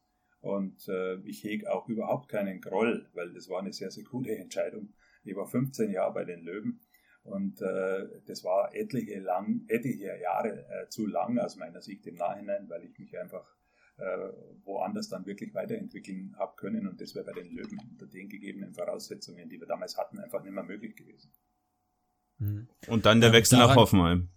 [0.46, 4.30] Und äh, ich hege auch überhaupt keinen Groll, weil das war eine sehr, sehr gute
[4.36, 4.94] Entscheidung.
[5.24, 6.78] Ich war 15 Jahre bei den Löwen
[7.24, 12.14] und äh, das war etliche, lang, etliche Jahre äh, zu lang aus meiner Sicht im
[12.14, 13.44] Nachhinein, weil ich mich einfach
[13.96, 14.28] äh,
[14.62, 18.72] woanders dann wirklich weiterentwickeln habe können und das wäre bei den Löwen unter den gegebenen
[18.72, 21.32] Voraussetzungen, die wir damals hatten, einfach nicht mehr möglich gewesen.
[22.38, 22.68] Mhm.
[22.86, 24.28] Und dann der Wechsel nach Hoffenheim.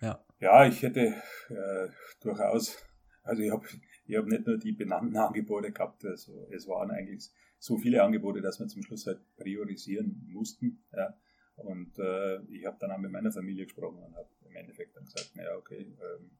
[0.00, 0.24] Ja.
[0.38, 1.88] Ja, ich hätte äh,
[2.20, 2.76] durchaus,
[3.24, 3.66] also ich habe
[4.04, 8.40] ich habe nicht nur die benannten Angebote gehabt, also es waren eigentlich so viele Angebote,
[8.40, 10.82] dass wir zum Schluss halt priorisieren mussten.
[10.92, 11.16] Ja.
[11.56, 15.04] Und äh, ich habe dann auch mit meiner Familie gesprochen und habe im Endeffekt dann
[15.04, 16.30] gesagt, naja, okay, ähm,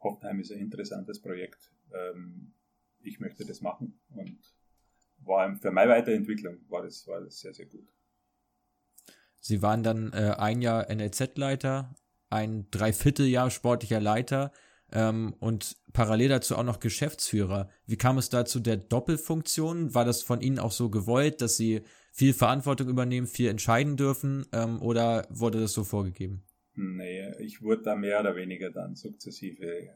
[0.00, 2.54] Hoffenheim ist ein interessantes Projekt, ähm,
[3.00, 4.38] ich möchte das machen und
[5.18, 7.88] war für meine Weiterentwicklung war das, war das sehr, sehr gut.
[9.40, 11.94] Sie waren dann äh, ein Jahr NLZ-Leiter,
[12.30, 14.52] ein Dreivierteljahr sportlicher Leiter
[14.92, 17.68] ähm, und parallel dazu auch noch Geschäftsführer.
[17.86, 19.94] Wie kam es dazu der Doppelfunktion?
[19.94, 24.46] War das von Ihnen auch so gewollt, dass Sie viel Verantwortung übernehmen, viel entscheiden dürfen
[24.52, 26.44] ähm, oder wurde das so vorgegeben?
[26.74, 29.88] Nee, ich wurde da mehr oder weniger dann sukzessive äh,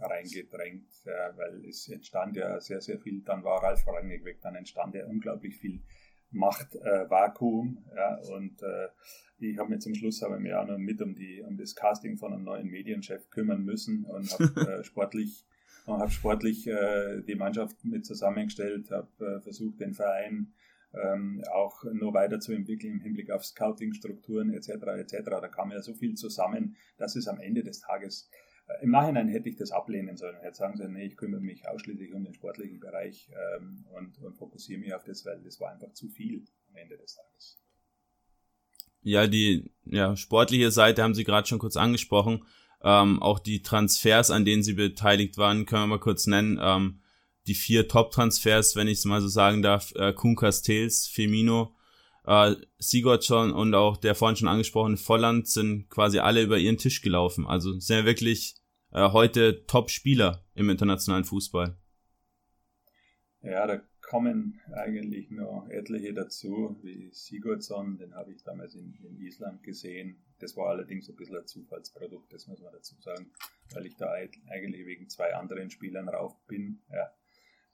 [0.00, 3.22] reingedrängt, äh, weil es entstand ja sehr, sehr viel.
[3.22, 5.82] Dann war Ralf Rangnick weg, dann entstand ja unglaublich viel
[6.32, 7.78] Machtvakuum.
[7.90, 8.88] Äh, ja, und äh,
[9.38, 12.16] ich habe mir zum Schluss aber mir auch noch mit um die um das Casting
[12.16, 15.44] von einem neuen Medienchef kümmern müssen und habe äh, sportlich
[15.86, 20.52] und habe sportlich äh, die Mannschaft mit zusammengestellt, habe äh, versucht den Verein
[20.94, 24.68] ähm, auch noch weiterzuentwickeln im Hinblick auf Scouting-Strukturen etc.
[24.98, 25.24] etc.
[25.24, 28.28] Da kam ja so viel zusammen, dass es am Ende des Tages
[28.80, 30.36] Im Nachhinein hätte ich das ablehnen sollen.
[30.40, 34.36] Hätte sagen sollen, nee, ich kümmere mich ausschließlich um den sportlichen Bereich ähm, und, und
[34.36, 37.58] fokussiere mich auf das, weil das war einfach zu viel am Ende des Tages.
[39.02, 42.44] Ja, die ja, sportliche Seite haben Sie gerade schon kurz angesprochen.
[42.82, 46.58] Ähm, auch die Transfers, an denen Sie beteiligt waren, können wir mal kurz nennen.
[46.60, 47.00] Ähm,
[47.46, 51.74] die vier Top-Transfers, wenn ich es mal so sagen darf, äh, Kuhn Castells, Femino,
[52.24, 57.02] äh, Sigurdsson und auch der vorhin schon angesprochene Volland sind quasi alle über ihren Tisch
[57.02, 57.46] gelaufen.
[57.46, 58.56] Also sind ja wirklich
[58.92, 61.76] äh, heute Top-Spieler im internationalen Fußball.
[63.42, 69.18] Ja, da kommen eigentlich noch etliche dazu, wie Sigurdsson, den habe ich damals in, in,
[69.18, 70.22] Island gesehen.
[70.38, 73.32] Das war allerdings ein bisschen ein Zufallsprodukt, das muss man dazu sagen,
[73.72, 76.82] weil ich da eigentlich wegen zwei anderen Spielern rauf bin.
[76.92, 77.10] Ja.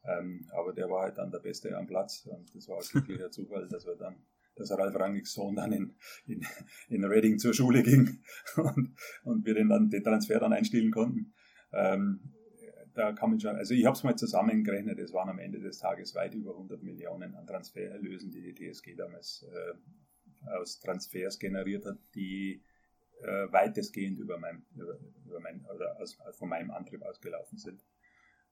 [0.04, 3.66] Ähm, aber der war halt dann der Beste am Platz und das war glücklicher Zufall,
[3.68, 4.14] dass wir dann
[4.58, 5.94] dass Ralf Rangnicks Sohn dann in,
[6.26, 6.46] in,
[6.88, 8.22] in Reading zur Schule ging
[8.56, 8.94] und,
[9.24, 11.34] und wir den, dann, den Transfer dann einstellen konnten.
[11.72, 12.34] Ähm,
[12.94, 15.78] da kann man schon, also ich habe es mal zusammengerechnet, es waren am Ende des
[15.78, 21.86] Tages weit über 100 Millionen an Transfererlösen, die die TSG damals äh, aus Transfers generiert
[21.86, 22.64] hat, die
[23.22, 27.84] äh, weitestgehend über mein, über, über mein oder aus, von meinem Antrieb ausgelaufen sind.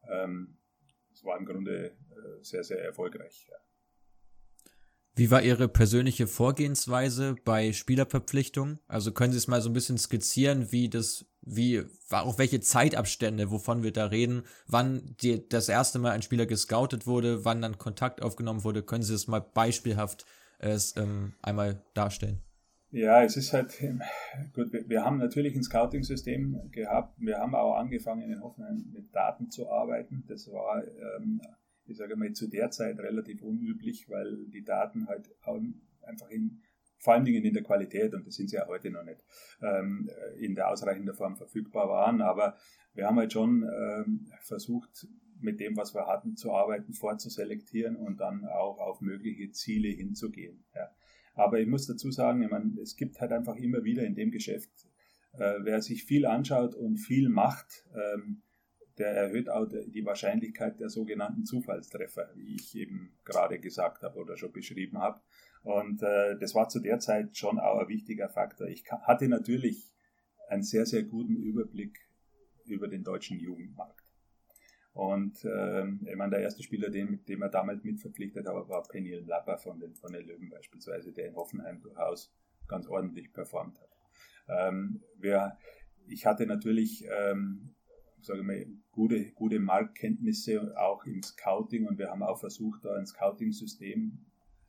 [0.09, 0.59] Ähm,
[1.13, 3.49] es war im Grunde äh, sehr, sehr erfolgreich.
[3.51, 3.57] Ja.
[5.19, 8.81] Wie war Ihre persönliche Vorgehensweise bei Spielerverpflichtungen?
[8.87, 13.51] Also können Sie es mal so ein bisschen skizzieren, wie das, wie, auch welche Zeitabstände,
[13.51, 17.79] wovon wir da reden, wann die, das erste Mal ein Spieler gescoutet wurde, wann dann
[17.79, 18.83] Kontakt aufgenommen wurde?
[18.83, 20.27] Können Sie es mal beispielhaft
[20.59, 22.43] äh, ähm, einmal darstellen?
[22.91, 23.73] Ja, es ist halt,
[24.55, 27.15] gut, wir, haben natürlich ein Scouting-System gehabt.
[27.19, 30.25] Wir haben auch angefangen in Hoffenheim mit Daten zu arbeiten.
[30.29, 31.41] Das war ähm,
[31.89, 35.31] ich sage mal, zu der Zeit relativ unüblich, weil die Daten halt
[36.03, 36.63] einfach in,
[36.99, 39.23] vor allen Dingen in der Qualität, und das sind sie ja heute noch nicht,
[39.63, 42.21] ähm, in der ausreichenden Form verfügbar waren.
[42.21, 42.57] Aber
[42.95, 45.07] wir haben halt schon ähm, versucht,
[45.41, 50.65] mit dem, was wir hatten, zu arbeiten, vorzuselektieren und dann auch auf mögliche Ziele hinzugehen.
[50.75, 50.91] Ja.
[51.35, 54.31] Aber ich muss dazu sagen, ich meine, es gibt halt einfach immer wieder in dem
[54.31, 54.71] Geschäft,
[55.35, 58.43] äh, wer sich viel anschaut und viel macht, ähm,
[58.99, 64.37] der erhöht auch die Wahrscheinlichkeit der sogenannten Zufallstreffer, wie ich eben gerade gesagt habe oder
[64.37, 65.21] schon beschrieben habe.
[65.63, 68.69] Und äh, das war zu der Zeit schon auch ein wichtiger Faktor.
[68.69, 69.93] Ich hatte natürlich
[70.49, 71.99] einen sehr, sehr guten Überblick
[72.65, 74.07] über den deutschen Jugendmarkt.
[74.93, 79.25] Und äh, ich meine, der erste Spieler, den, den wir damals mitverpflichtet haben, war Peniel
[79.27, 82.33] Lapper von den, von den Löwen beispielsweise, der in Hoffenheim durchaus
[82.67, 83.91] ganz ordentlich performt hat.
[84.49, 85.59] Ähm, wir,
[86.09, 87.76] ich hatte natürlich ähm,
[88.27, 93.07] sage mal, gute, gute Marktkenntnisse auch im Scouting und wir haben auch versucht, da ein
[93.07, 94.19] Scouting-System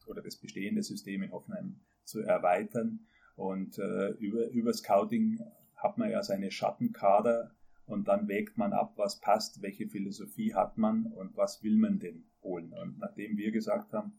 [0.06, 3.00] oder das bestehende System in Hoffenheim zu erweitern.
[3.36, 5.40] Und äh, über, über Scouting
[5.76, 7.52] hat man ja seine Schattenkader
[7.86, 12.00] und dann wägt man ab, was passt, welche Philosophie hat man und was will man
[12.00, 12.74] denn holen.
[12.74, 14.14] Und nachdem wir gesagt haben,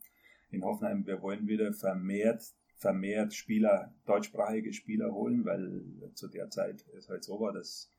[0.51, 2.43] in Hoffenheim, wir wollen wieder vermehrt,
[2.77, 7.93] vermehrt Spieler, deutschsprachige Spieler holen, weil zu der Zeit es halt so war, dass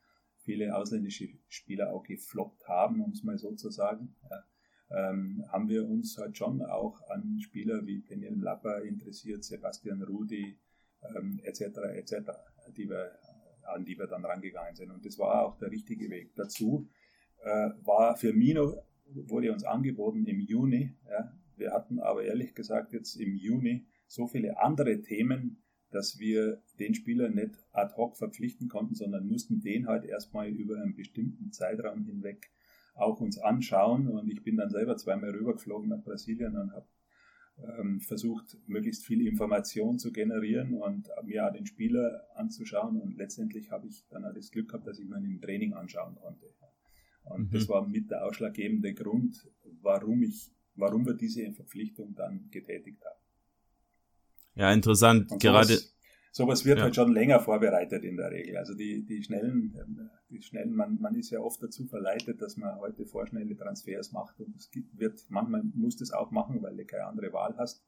[0.49, 4.43] viele ausländische Spieler auch gefloppt haben, um es mal so zu sagen, ja,
[5.11, 10.57] ähm, haben wir uns halt schon auch an Spieler wie Daniel Lapper interessiert, Sebastian Rudi
[11.15, 11.61] ähm, etc.
[11.93, 12.31] etc.,
[12.75, 13.11] die wir,
[13.61, 14.89] an die wir dann rangegangen sind.
[14.89, 16.33] Und das war auch der richtige Weg.
[16.35, 16.89] Dazu
[17.43, 20.95] äh, war für Mino, wurde uns angeboten im Juni.
[21.07, 25.58] Ja, wir hatten aber ehrlich gesagt jetzt im Juni so viele andere Themen,
[25.91, 30.81] dass wir den Spieler nicht ad hoc verpflichten konnten, sondern mussten den halt erstmal über
[30.81, 32.51] einen bestimmten Zeitraum hinweg
[32.95, 34.07] auch uns anschauen.
[34.07, 36.87] Und ich bin dann selber zweimal rübergeflogen nach Brasilien und habe
[37.79, 43.01] ähm, versucht, möglichst viel Information zu generieren und mir auch den Spieler anzuschauen.
[43.01, 46.15] Und letztendlich habe ich dann auch das Glück gehabt, dass ich mir im Training anschauen
[46.15, 46.53] konnte.
[47.23, 47.51] Und mhm.
[47.51, 49.49] das war mit der ausschlaggebende Grund,
[49.81, 53.18] warum ich, warum wir diese Verpflichtung dann getätigt haben.
[54.59, 55.31] Ja, interessant.
[55.31, 55.73] Und Gerade.
[55.73, 55.95] Sowas,
[56.33, 56.83] sowas wird ja.
[56.83, 58.57] halt schon länger vorbereitet in der Regel.
[58.57, 59.73] Also die, die schnellen,
[60.29, 64.37] die schnellen, man, man ist ja oft dazu verleitet, dass man heute vorschnelle Transfers macht
[64.41, 67.85] und es gibt, wird, manchmal muss das auch machen, weil du keine andere Wahl hast.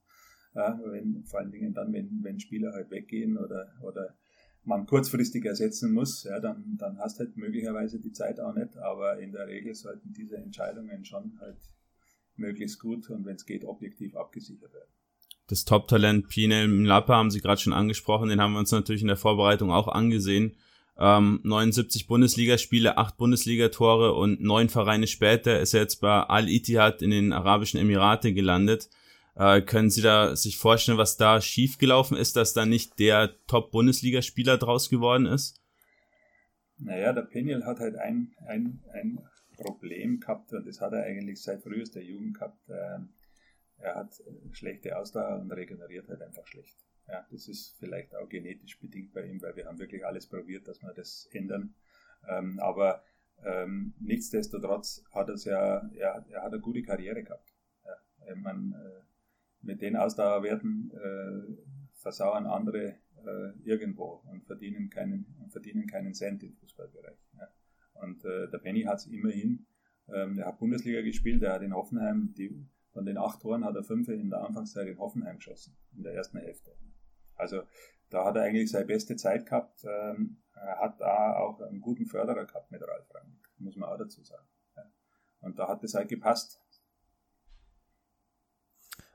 [0.56, 4.16] Ja, wenn, vor allen Dingen dann, wenn, wenn Spieler halt weggehen oder, oder
[4.64, 9.20] man kurzfristig ersetzen muss, ja, dann, dann hast halt möglicherweise die Zeit auch nicht, aber
[9.20, 11.58] in der Regel sollten diese Entscheidungen schon halt
[12.38, 14.92] möglichst gut und wenn es geht, objektiv abgesichert werden
[15.52, 19.10] das Top-Talent Pinel Mlapa haben Sie gerade schon angesprochen, den haben wir uns natürlich in
[19.10, 20.56] der Vorbereitung auch angesehen.
[20.98, 27.12] Ähm, 79 Bundesligaspiele, 8 Bundesligatore und 9 Vereine später ist er jetzt bei Al-Ittihad in
[27.12, 28.90] den Arabischen Emirate gelandet.
[29.36, 34.58] Äh, können Sie da sich vorstellen, was da schiefgelaufen ist, dass da nicht der Top-Bundesligaspieler
[34.58, 35.62] draus geworden ist?
[36.78, 39.20] Naja, der Peniel hat halt ein, ein, ein
[39.58, 42.58] Problem gehabt und das hat er eigentlich seit frühester Jugend gehabt.
[42.70, 43.10] Ähm,
[43.82, 46.78] er hat schlechte Ausdauer und regeneriert halt einfach schlecht.
[47.08, 50.68] Ja, das ist vielleicht auch genetisch bedingt bei ihm, weil wir haben wirklich alles probiert,
[50.68, 51.74] dass wir das ändern.
[52.28, 53.04] Ähm, aber
[53.44, 57.54] ähm, nichtsdestotrotz hat es ja, er, er hat eine gute Karriere gehabt.
[57.86, 59.02] Ja, man, äh,
[59.62, 66.54] mit den Ausdauerwerten äh, versauern andere äh, irgendwo und verdienen keinen, verdienen keinen Cent im
[66.56, 67.18] Fußballbereich.
[67.38, 67.48] Ja.
[68.02, 69.66] Und äh, der Benny hat es immerhin,
[70.08, 73.76] ähm, er hat Bundesliga gespielt, er hat in Hoffenheim, die, von den acht Toren hat
[73.76, 76.76] er fünf in der Anfangszeit in Hoffenheim geschossen, in der ersten Hälfte.
[77.36, 77.64] Also
[78.10, 79.84] da hat er eigentlich seine beste Zeit gehabt.
[79.86, 83.98] Ähm, er hat da auch einen guten Förderer gehabt mit Ralf Rangnick, muss man auch
[83.98, 84.46] dazu sagen.
[85.42, 86.60] Und da hat es halt gepasst.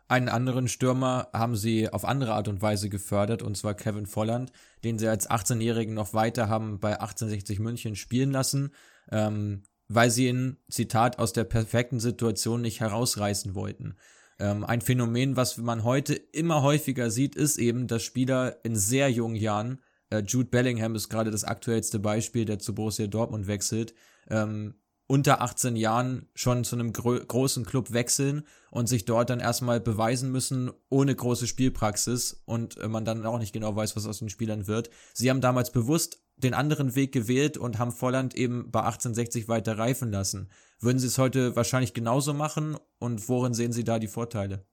[0.09, 4.53] Einen anderen Stürmer haben sie auf andere Art und Weise gefördert, und zwar Kevin Volland,
[4.85, 8.73] den sie als 18-Jährigen noch weiter haben bei 1860 München spielen lassen,
[9.11, 13.97] ähm, weil sie ihn, Zitat, aus der perfekten Situation nicht herausreißen wollten.
[14.39, 19.11] Ähm, ein Phänomen, was man heute immer häufiger sieht, ist eben, dass Spieler in sehr
[19.11, 23.95] jungen Jahren, äh, Jude Bellingham ist gerade das aktuellste Beispiel, der zu Borussia Dortmund wechselt,
[24.29, 24.75] ähm,
[25.09, 29.81] unter 18 Jahren schon zu einem gro großen Club wechseln und sich dort dann erstmal
[29.81, 34.19] beweisen müssen, ohne große Spielpraxis und äh, man dann auch nicht genau weiß, was aus
[34.19, 34.91] den Spielern wird.
[35.15, 39.79] Sie haben damals bewusst den anderen Weg gewählt und haben Volland eben bei 1860 weiter
[39.79, 40.51] reifen lassen.
[40.81, 44.67] Würden Sie es heute wahrscheinlich genauso machen und worin sehen Sie da die Vorteile?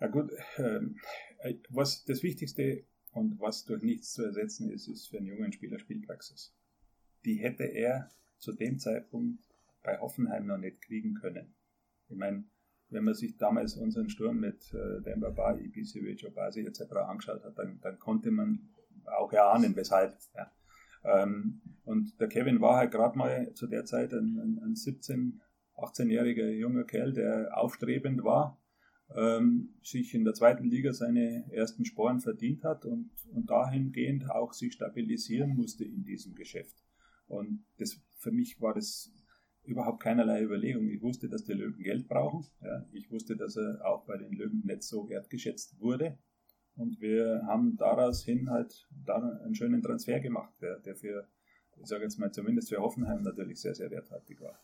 [0.00, 0.96] Ja gut, ähm,
[1.38, 5.52] äh, was das Wichtigste und was durch nichts zu ersetzen ist, ist für einen jungen
[5.52, 6.54] Spieler Spielpraxis.
[7.24, 9.42] Die hätte er zu dem Zeitpunkt
[9.82, 11.54] bei Hoffenheim noch nicht kriegen können.
[12.08, 12.44] Ich meine,
[12.90, 16.92] wenn man sich damals unseren Sturm mit äh, Dembaba, Ibisevic, Obasi etc.
[17.06, 18.68] angeschaut hat, dann, dann, konnte man
[19.16, 20.16] auch erahnen, weshalb.
[20.34, 20.50] Ja.
[21.04, 25.40] Ähm, und der Kevin war halt gerade mal zu der Zeit ein, ein, ein 17,
[25.76, 28.60] 18-jähriger junger Kerl, der aufstrebend war,
[29.14, 34.52] ähm, sich in der zweiten Liga seine ersten Sporen verdient hat und, und dahingehend auch
[34.52, 36.76] sich stabilisieren musste in diesem Geschäft.
[37.26, 39.12] Und das, für mich war das
[39.64, 40.88] überhaupt keinerlei Überlegung.
[40.88, 42.46] Ich wusste, dass die Löwen Geld brauchen.
[42.62, 46.18] Ja, ich wusste, dass er auch bei den Löwen nicht so wertgeschätzt wurde.
[46.78, 51.26] Und wir haben daraus hin halt einen schönen Transfer gemacht, der, der für,
[51.76, 54.58] ich sage jetzt mal zumindest für Hoffenheim natürlich sehr, sehr werthaltig war.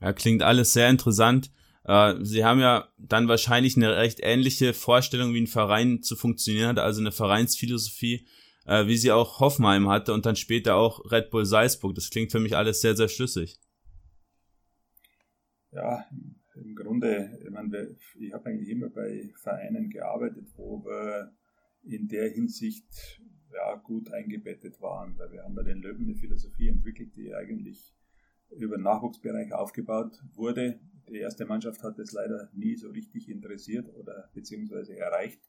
[0.00, 1.50] Ja, klingt alles sehr interessant.
[1.84, 6.68] Äh, Sie haben ja dann wahrscheinlich eine recht ähnliche Vorstellung, wie ein Verein zu funktionieren
[6.68, 8.26] hat, also eine Vereinsphilosophie
[8.66, 11.94] äh, wie sie auch Hoffenheim hatte und dann später auch Red Bull Salzburg.
[11.94, 13.58] Das klingt für mich alles sehr, sehr schlüssig.
[15.70, 16.06] Ja,
[16.56, 21.32] im Grunde, ich, meine, ich habe eigentlich immer bei Vereinen gearbeitet, wo wir
[21.82, 23.20] in der Hinsicht
[23.52, 27.94] ja, gut eingebettet waren, weil wir haben bei den Löwen eine Philosophie entwickelt, die eigentlich
[28.50, 30.80] über den Nachwuchsbereich aufgebaut wurde.
[31.08, 35.40] Die erste Mannschaft hat es leider nie so richtig interessiert oder beziehungsweise erreicht.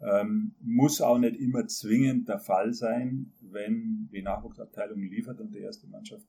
[0.00, 5.60] Ähm, muss auch nicht immer zwingend der Fall sein, wenn die Nachwuchsabteilung liefert und die
[5.60, 6.26] erste Mannschaft,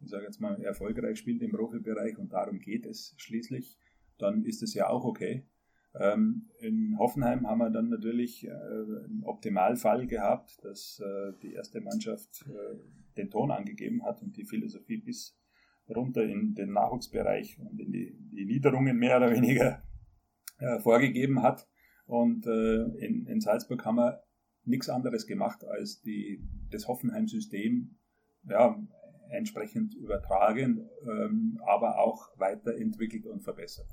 [0.00, 3.78] ich sage jetzt mal, erfolgreich spielt im Profibereich und darum geht es schließlich,
[4.18, 5.46] dann ist es ja auch okay.
[5.94, 11.80] Ähm, in Hoffenheim haben wir dann natürlich äh, einen Optimalfall gehabt, dass äh, die erste
[11.80, 12.76] Mannschaft äh,
[13.16, 15.36] den Ton angegeben hat und die Philosophie bis
[15.88, 19.82] runter in den Nachwuchsbereich und in die, die Niederungen mehr oder weniger
[20.80, 21.66] vorgegeben hat.
[22.04, 24.22] Und in, in Salzburg haben wir
[24.64, 27.96] nichts anderes gemacht, als die, das Hoffenheim-System
[28.48, 28.78] ja,
[29.30, 33.88] entsprechend übertragen, ähm, aber auch weiterentwickelt und verbessert.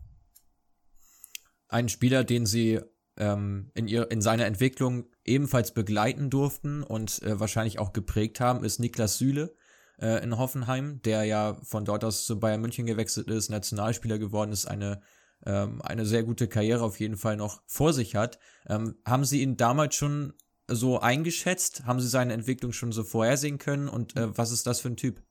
[1.67, 2.80] Ein Spieler, den Sie
[3.17, 8.63] ähm, in, ihr, in seiner Entwicklung ebenfalls begleiten durften und äh, wahrscheinlich auch geprägt haben,
[8.63, 9.56] ist Niklas Süle
[10.00, 14.52] äh, in Hoffenheim, der ja von dort aus zu Bayern München gewechselt ist, Nationalspieler geworden
[14.52, 15.02] ist, eine
[15.45, 18.39] ähm, eine sehr gute Karriere auf jeden Fall noch vor sich hat.
[18.68, 20.34] Ähm, haben Sie ihn damals schon
[20.68, 21.86] so eingeschätzt?
[21.86, 23.88] Haben Sie seine Entwicklung schon so vorhersehen können?
[23.88, 25.22] Und äh, was ist das für ein Typ?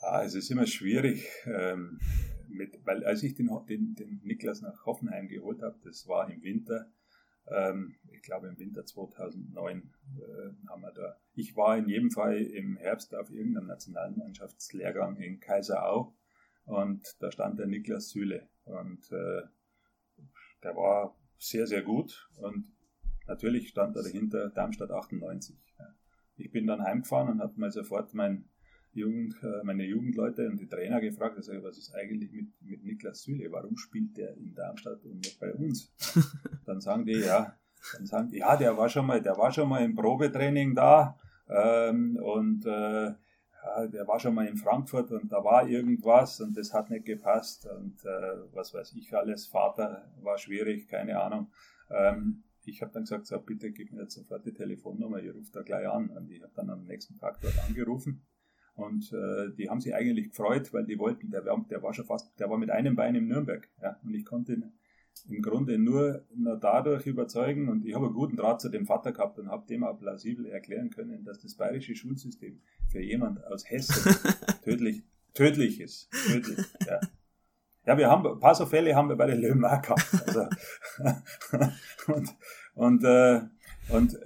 [0.00, 1.98] Ah, es ist immer schwierig, ähm,
[2.48, 6.42] mit, weil als ich den, den, den Niklas nach Hoffenheim geholt habe, das war im
[6.42, 6.92] Winter,
[7.48, 9.78] ähm, ich glaube im Winter 2009
[10.18, 11.16] äh, haben wir da.
[11.34, 16.14] Ich war in jedem Fall im Herbst auf irgendeinem Nationalmannschaftslehrgang in Kaiserau
[16.66, 18.48] und da stand der Niklas Süle.
[18.64, 19.42] Und äh,
[20.62, 22.28] der war sehr, sehr gut.
[22.36, 22.75] Und
[23.26, 25.56] natürlich stand da dahinter Darmstadt 98.
[25.78, 25.94] Ja.
[26.36, 28.44] Ich bin dann heimgefahren und habe mal sofort mein
[28.92, 33.22] Jugend, äh, meine Jugendleute und die Trainer gefragt, also, was ist eigentlich mit, mit Niklas
[33.22, 33.52] Süle?
[33.52, 35.92] Warum spielt der in Darmstadt und nicht bei uns?
[36.66, 37.54] dann sagen die, ja,
[37.94, 41.18] dann sagen die, ja, der war schon mal, der war schon mal im Probetraining da
[41.48, 43.14] Ähm, und äh,
[43.66, 47.04] ja, der war schon mal in Frankfurt und da war irgendwas und das hat nicht
[47.04, 51.50] gepasst und äh, was weiß ich alles, Vater war schwierig, keine Ahnung.
[51.90, 55.54] Ähm, ich habe dann gesagt, so, bitte gib mir jetzt sofort die Telefonnummer, ihr ruft
[55.54, 56.10] da gleich an.
[56.10, 58.26] Und ich habe dann am nächsten Tag dort angerufen
[58.76, 62.38] und äh, die haben sich eigentlich gefreut, weil die wollten, der, der war schon fast,
[62.38, 63.68] der war mit einem Bein in Nürnberg.
[63.80, 64.72] Ja, und ich konnte ihn
[65.28, 69.12] im Grunde nur, nur dadurch überzeugen und ich habe einen guten Draht zu dem Vater
[69.12, 73.68] gehabt und habe dem auch plausibel erklären können, dass das bayerische Schulsystem für jemand aus
[73.68, 74.14] Hessen
[74.62, 75.02] tödlich,
[75.32, 76.10] tödlich ist.
[76.10, 77.00] Tödlich, ja.
[77.86, 80.06] Ja, wir haben ein paar so Fälle haben wir bei den Löwen auch gehabt.
[80.26, 80.46] Also,
[82.12, 82.34] und
[82.74, 83.40] und, äh,
[83.88, 84.18] und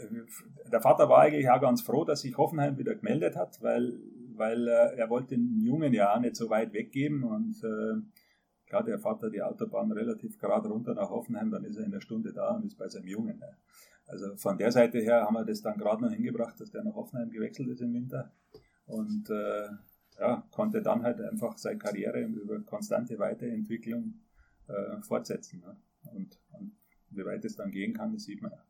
[0.73, 3.93] der Vater war eigentlich auch ganz froh, dass sich Hoffenheim wieder gemeldet hat, weil,
[4.35, 8.03] weil äh, er wollte den Jungen ja auch nicht so weit weggeben und äh,
[8.71, 12.01] Klar, der da die Autobahn relativ gerade runter nach Hoffenheim, dann ist er in der
[12.01, 13.43] Stunde da und ist bei seinem Jungen.
[14.07, 16.95] Also von der Seite her haben wir das dann gerade noch hingebracht, dass der nach
[16.95, 18.31] Hoffenheim gewechselt ist im Winter
[18.87, 19.71] und äh,
[20.21, 24.21] ja, konnte dann halt einfach seine Karriere über konstante Weiterentwicklung
[24.69, 25.61] äh, fortsetzen.
[25.61, 25.77] Ne?
[26.13, 26.73] Und, und
[27.11, 28.63] wie weit es dann gehen kann, das sieht man ja.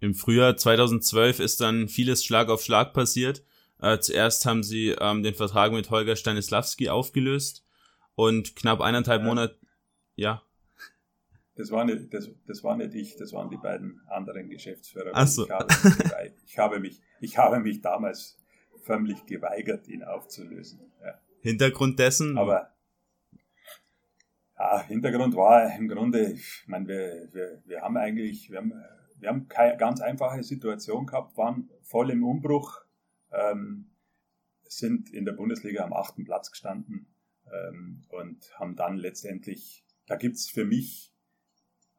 [0.00, 3.44] Im Frühjahr 2012 ist dann vieles Schlag auf Schlag passiert.
[3.80, 7.64] Äh, zuerst haben sie ähm, den Vertrag mit Holger Stanislawski aufgelöst
[8.14, 9.58] und knapp eineinhalb Monate,
[10.16, 10.42] ja.
[11.54, 15.10] Das war, nicht, das, das war nicht ich, das waren die beiden anderen Geschäftsführer.
[15.12, 15.44] Ach so.
[15.44, 15.68] ich, habe
[16.46, 18.38] ich, habe mich, ich habe mich damals
[18.82, 20.80] förmlich geweigert, ihn aufzulösen.
[21.02, 21.20] Ja.
[21.40, 22.36] Hintergrund dessen?
[22.38, 22.74] Aber
[24.58, 28.72] ja, Hintergrund war im Grunde, ich meine, wir, wir, wir haben eigentlich, wir haben,
[29.18, 32.80] wir haben keine ganz einfache Situation gehabt, waren voll im Umbruch,
[33.30, 33.90] ähm,
[34.64, 37.06] sind in der Bundesliga am achten Platz gestanden,
[37.52, 41.07] ähm, und haben dann letztendlich, da gibt es für mich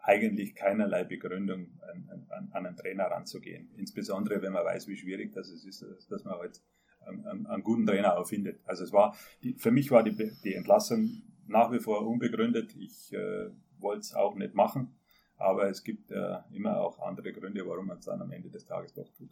[0.02, 3.70] eigentlich keinerlei Begründung, an, an, an, einen Trainer ranzugehen.
[3.76, 6.62] Insbesondere, wenn man weiß, wie schwierig das ist, dass man halt
[7.06, 8.62] einen, einen guten Trainer auch findet.
[8.66, 12.76] Also es war, die, für mich war die, die Entlassung nach wie vor unbegründet.
[12.76, 14.96] Ich äh, wollte es auch nicht machen,
[15.36, 18.66] aber es gibt äh, immer auch andere Gründe, warum man es dann am Ende des
[18.66, 19.32] Tages doch tut.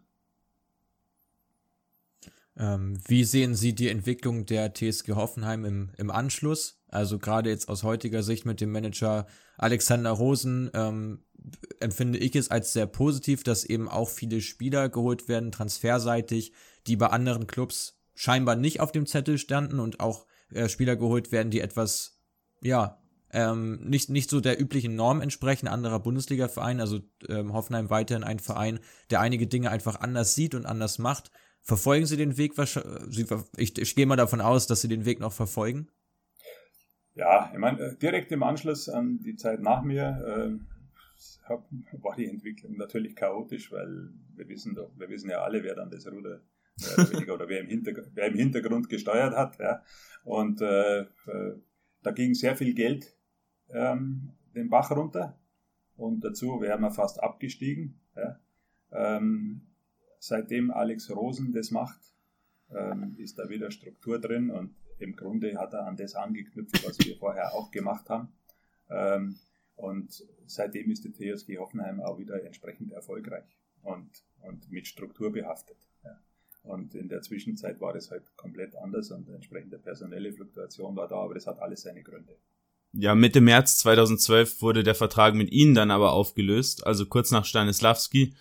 [2.60, 6.82] Ähm, wie sehen Sie die Entwicklung der TSG Hoffenheim im, im Anschluss?
[6.90, 9.28] Also gerade jetzt aus heutiger Sicht mit dem Manager
[9.58, 11.24] Alexander Rosen ähm,
[11.80, 16.54] empfinde ich es als sehr positiv, dass eben auch viele Spieler geholt werden, transferseitig,
[16.88, 21.32] die bei anderen Clubs scheinbar nicht auf dem Zettel standen und auch äh, Spieler geholt
[21.32, 22.20] werden, die etwas,
[22.62, 23.00] ja,
[23.32, 28.40] ähm, nicht, nicht so der üblichen Norm entsprechen, anderer Bundesliga-Verein, also ähm, Hoffenheim weiterhin ein
[28.40, 28.80] Verein,
[29.10, 31.32] der einige Dinge einfach anders sieht und anders macht.
[31.68, 33.30] Verfolgen Sie den Weg wahrscheinlich?
[33.58, 35.90] Ich, ich gehe mal davon aus, dass Sie den Weg noch verfolgen.
[37.14, 40.60] Ja, ich meine, äh, direkt im Anschluss an die Zeit nach mir
[41.50, 45.76] äh, war die Entwicklung natürlich chaotisch, weil wir wissen doch, wir wissen ja alle, wer
[45.76, 46.40] dann das Ruder
[46.98, 49.60] oder, oder wer, im Hintergrund, wer im Hintergrund gesteuert hat.
[49.60, 49.84] Ja.
[50.24, 51.06] Und äh, äh,
[52.02, 53.14] da ging sehr viel Geld
[53.72, 55.38] ähm, den Bach runter
[55.98, 58.00] und dazu wären wir fast abgestiegen.
[58.16, 58.40] Ja.
[58.94, 59.68] Ähm,
[60.20, 62.00] seitdem Alex Rosen das macht,
[62.76, 67.00] ähm, ist da wieder Struktur drin und im Grunde hat er an das angeknüpft, was
[67.00, 68.30] wir vorher auch gemacht haben.
[68.90, 69.38] Ähm,
[69.76, 73.46] und seitdem ist die TSG Hoffenheim auch wieder entsprechend erfolgreich
[73.84, 74.10] und,
[74.42, 75.78] und mit Struktur behaftet.
[76.04, 76.20] Ja.
[76.64, 81.18] Und in der Zwischenzeit war das halt komplett anders und entsprechende personelle Fluktuation war da,
[81.18, 82.36] aber das hat alles seine Gründe.
[82.94, 87.46] Ja, Mitte März 2012 wurde der Vertrag mit Ihnen dann aber aufgelöst, also kurz nach
[87.46, 88.34] Stanislawski.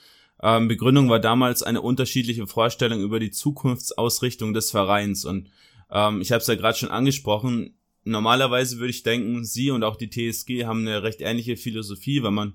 [0.43, 5.25] Ähm, Begründung war damals eine unterschiedliche Vorstellung über die Zukunftsausrichtung des Vereins.
[5.25, 5.51] Und
[5.91, 9.97] ähm, ich habe es ja gerade schon angesprochen, normalerweise würde ich denken, Sie und auch
[9.97, 12.55] die TSG haben eine recht ähnliche Philosophie, weil man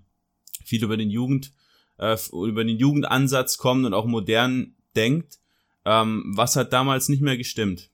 [0.64, 1.54] viel über den Jugend,
[1.98, 5.40] äh, über den Jugendansatz kommt und auch modern denkt.
[5.86, 7.90] Ähm, was hat damals nicht mehr gestimmt?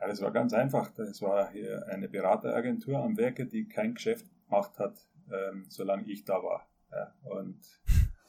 [0.00, 0.90] Ja, das war ganz einfach.
[0.92, 4.94] Das war hier eine Berateragentur am Werke, die kein Geschäft gemacht hat,
[5.32, 6.66] ähm, solange ich da war.
[6.90, 7.58] Ja, und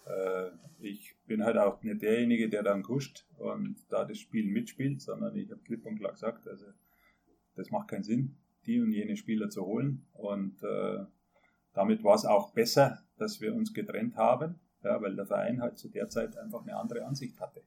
[0.05, 0.49] äh,
[0.79, 5.35] ich bin halt auch nicht derjenige, der dann kuscht und da das Spiel mitspielt, sondern
[5.35, 6.65] ich habe klipp und klar gesagt, also
[7.55, 10.05] das macht keinen Sinn, die und jene Spieler zu holen.
[10.13, 11.05] Und äh,
[11.73, 15.77] damit war es auch besser, dass wir uns getrennt haben, ja, weil der Verein halt
[15.77, 17.63] zu der Zeit einfach eine andere Ansicht hatte.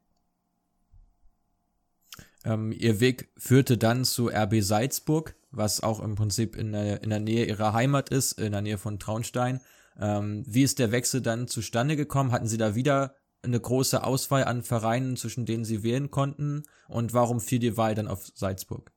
[2.45, 7.11] Ähm, ihr Weg führte dann zu RB Salzburg, was auch im Prinzip in der, in
[7.11, 9.61] der Nähe ihrer Heimat ist, in der Nähe von Traunstein.
[10.01, 12.33] Ähm, wie ist der Wechsel dann zustande gekommen?
[12.33, 16.63] Hatten Sie da wieder eine große Auswahl an Vereinen, zwischen denen Sie wählen konnten?
[16.89, 18.93] Und warum fiel die Wahl dann auf Salzburg?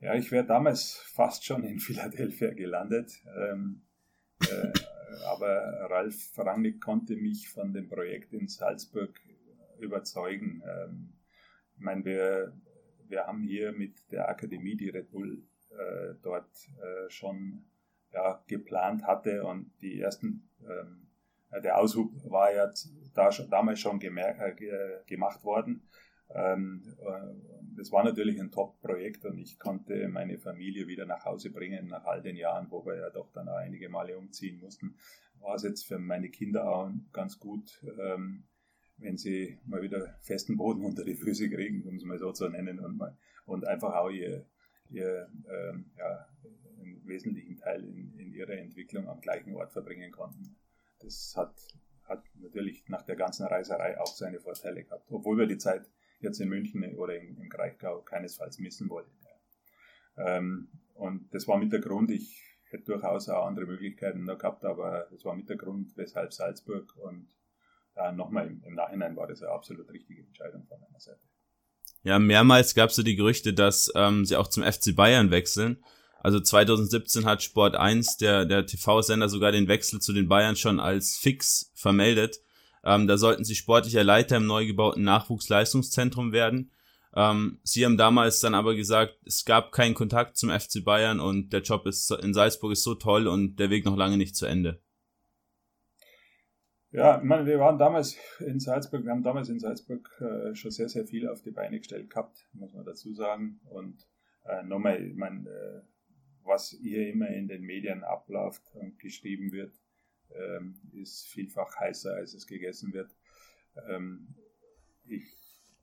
[0.00, 3.12] Ja, ich wäre damals fast schon in Philadelphia gelandet.
[3.36, 3.82] Ähm,
[4.40, 4.72] äh,
[5.26, 9.20] aber Ralf Rangnick konnte mich von dem Projekt in Salzburg
[9.78, 10.62] überzeugen.
[10.66, 11.12] Ähm,
[11.76, 12.52] ich meine, wir,
[13.08, 17.64] wir haben hier mit der Akademie, die Red Bull äh, dort äh, schon
[18.12, 21.06] ja, geplant hatte und die ersten, ähm,
[21.62, 22.72] der Aushub war ja
[23.14, 25.82] da schon, damals schon äh, gemacht worden.
[26.32, 27.34] Ähm, äh,
[27.76, 32.04] das war natürlich ein Top-Projekt und ich konnte meine Familie wieder nach Hause bringen nach
[32.04, 34.96] all den Jahren, wo wir ja doch dann auch einige Male umziehen mussten.
[35.40, 38.44] War es jetzt für meine Kinder auch ganz gut, ähm,
[38.98, 42.48] wenn sie mal wieder festen Boden unter die Füße kriegen, um es mal so zu
[42.48, 44.46] nennen, und, mal, und einfach auch ihr,
[44.90, 46.28] ihr ähm, ja,
[47.10, 50.56] wesentlichen Teil in, in ihrer Entwicklung am gleichen Ort verbringen konnten.
[51.00, 51.54] Das hat,
[52.04, 55.90] hat natürlich nach der ganzen Reiserei auch seine Vorteile gehabt, obwohl wir die Zeit
[56.20, 59.10] jetzt in München oder im, im Kraichgau keinesfalls missen wollten.
[60.16, 64.64] Ähm, und das war mit der Grund, ich hätte durchaus auch andere Möglichkeiten noch gehabt,
[64.64, 67.28] aber das war mit der Grund, weshalb Salzburg und
[67.96, 71.20] äh, nochmal im, im, Nachhinein war das eine absolut richtige Entscheidung von meiner Seite.
[72.02, 75.82] Ja, mehrmals gab es so die Gerüchte, dass ähm, sie auch zum FC Bayern wechseln.
[76.22, 80.78] Also 2017 hat Sport 1, der, der TV-Sender, sogar den Wechsel zu den Bayern schon
[80.78, 82.40] als fix vermeldet.
[82.84, 86.70] Ähm, da sollten sie sportlicher Leiter im neu gebauten Nachwuchsleistungszentrum werden.
[87.14, 91.52] Ähm, sie haben damals dann aber gesagt, es gab keinen Kontakt zum FC Bayern und
[91.52, 94.46] der Job ist in Salzburg ist so toll und der Weg noch lange nicht zu
[94.46, 94.80] Ende.
[96.92, 100.72] Ja, ich meine, wir waren damals in Salzburg, wir haben damals in Salzburg äh, schon
[100.72, 103.60] sehr, sehr viel auf die Beine gestellt gehabt, muss man dazu sagen.
[103.70, 104.06] Und
[104.44, 105.82] äh, nochmal, ich meine, äh,
[106.44, 109.74] was hier immer in den Medien abläuft und geschrieben wird,
[110.34, 113.14] ähm, ist vielfach heißer, als es gegessen wird.
[113.88, 114.34] Ähm,
[115.04, 115.24] ich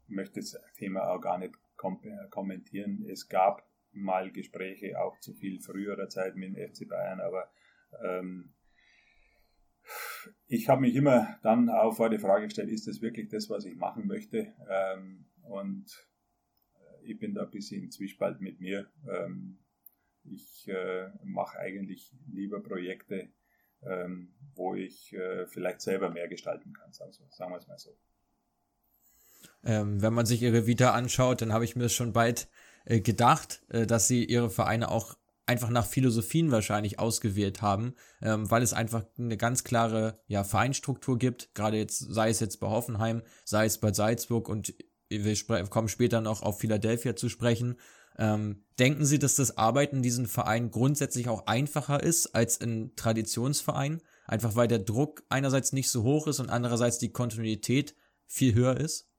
[0.08, 2.00] möchte das Thema auch gar nicht kom
[2.30, 3.06] kommentieren.
[3.10, 7.50] Es gab mal Gespräche, auch zu viel früherer Zeit mit dem FC Bayern, aber
[8.04, 8.54] ähm,
[10.48, 13.66] ich habe mich immer dann auch vor die Frage gestellt, ist das wirklich das, was
[13.66, 14.54] ich machen möchte?
[14.70, 15.86] Ähm, und
[16.76, 18.90] äh, ich bin da ein bisschen im Zwiespalt mit mir.
[19.10, 19.60] Ähm,
[20.32, 23.30] ich äh, mache eigentlich lieber Projekte,
[23.84, 27.98] ähm, wo ich äh, vielleicht selber mehr gestalten kann, sagen, sagen wir es mal so.
[29.64, 32.50] Ähm, wenn man sich ihre Vita anschaut, dann habe ich mir schon bald
[32.86, 38.52] äh, gedacht, äh, dass sie ihre Vereine auch einfach nach Philosophien wahrscheinlich ausgewählt haben, ähm,
[38.52, 42.68] weil es einfach eine ganz klare ja, Vereinstruktur gibt, gerade jetzt, sei es jetzt bei
[42.68, 44.74] Hoffenheim, sei es bei Salzburg und
[45.10, 47.78] wir kommen später noch auf Philadelphia zu sprechen.
[48.18, 52.96] Ähm, denken Sie, dass das Arbeiten in diesem Verein grundsätzlich auch einfacher ist als in
[52.96, 54.02] Traditionsverein?
[54.26, 57.96] Einfach weil der Druck einerseits nicht so hoch ist und andererseits die Kontinuität
[58.26, 59.10] viel höher ist?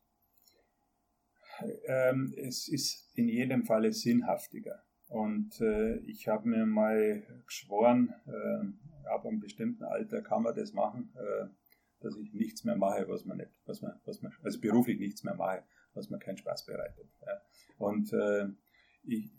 [1.86, 4.82] Ähm, es ist in jedem Falle sinnhaftiger.
[5.08, 10.72] Und äh, ich habe mir mal geschworen, äh, ab einem bestimmten Alter kann man das
[10.72, 11.46] machen, äh,
[12.00, 15.24] dass ich nichts mehr mache, was man nicht, was man, was man, also beruflich nichts
[15.24, 17.08] mehr mache, was mir keinen Spaß bereitet.
[17.24, 17.40] Ja.
[17.78, 18.48] Und äh,
[19.08, 19.30] ich,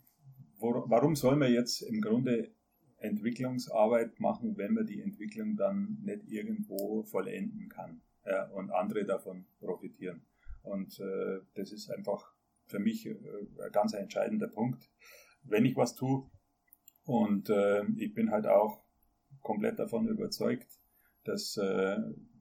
[0.58, 2.50] wo, warum soll man jetzt im Grunde
[2.98, 9.46] Entwicklungsarbeit machen, wenn man die Entwicklung dann nicht irgendwo vollenden kann ja, und andere davon
[9.58, 10.22] profitieren?
[10.62, 12.34] Und äh, das ist einfach
[12.66, 13.14] für mich äh,
[13.64, 14.90] ein ganz entscheidender Punkt
[15.44, 16.30] wenn ich was tue.
[17.04, 18.84] Und äh, ich bin halt auch
[19.40, 20.68] komplett davon überzeugt,
[21.24, 21.96] dass äh,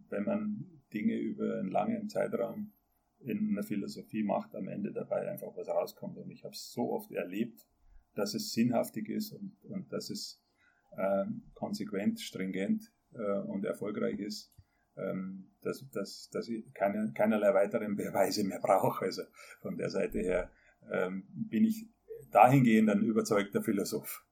[0.09, 2.73] wenn man Dinge über einen langen Zeitraum
[3.21, 6.17] in einer Philosophie macht, am Ende dabei einfach was rauskommt.
[6.17, 7.67] Und ich habe es so oft erlebt,
[8.15, 10.41] dass es sinnhaftig ist und, und dass es
[10.97, 14.53] äh, konsequent, stringent äh, und erfolgreich ist,
[14.97, 19.05] ähm, dass, dass, dass ich keine, keinerlei weiteren Beweise mehr brauche.
[19.05, 19.23] Also
[19.61, 20.51] von der Seite her
[20.91, 21.87] ähm, bin ich
[22.31, 24.23] dahingehend ein überzeugter Philosoph.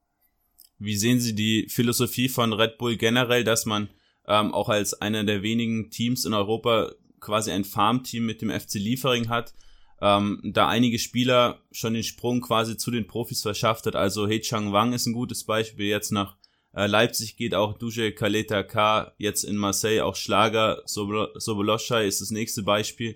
[0.80, 3.90] Wie sehen Sie die Philosophie von Red Bull generell, dass man
[4.28, 8.76] ähm, auch als einer der wenigen Teams in Europa quasi ein Farmteam mit dem FC
[8.76, 9.54] Liefering hat,
[10.02, 13.96] ähm, da einige Spieler schon den Sprung quasi zu den Profis verschafft hat.
[13.96, 15.88] Also He Chang Wang ist ein gutes Beispiel.
[15.88, 16.38] Jetzt nach
[16.74, 22.32] äh, Leipzig geht auch Duje Kaleta K, jetzt in Marseille auch Schlager, Soboloscha ist das
[22.32, 23.16] nächste Beispiel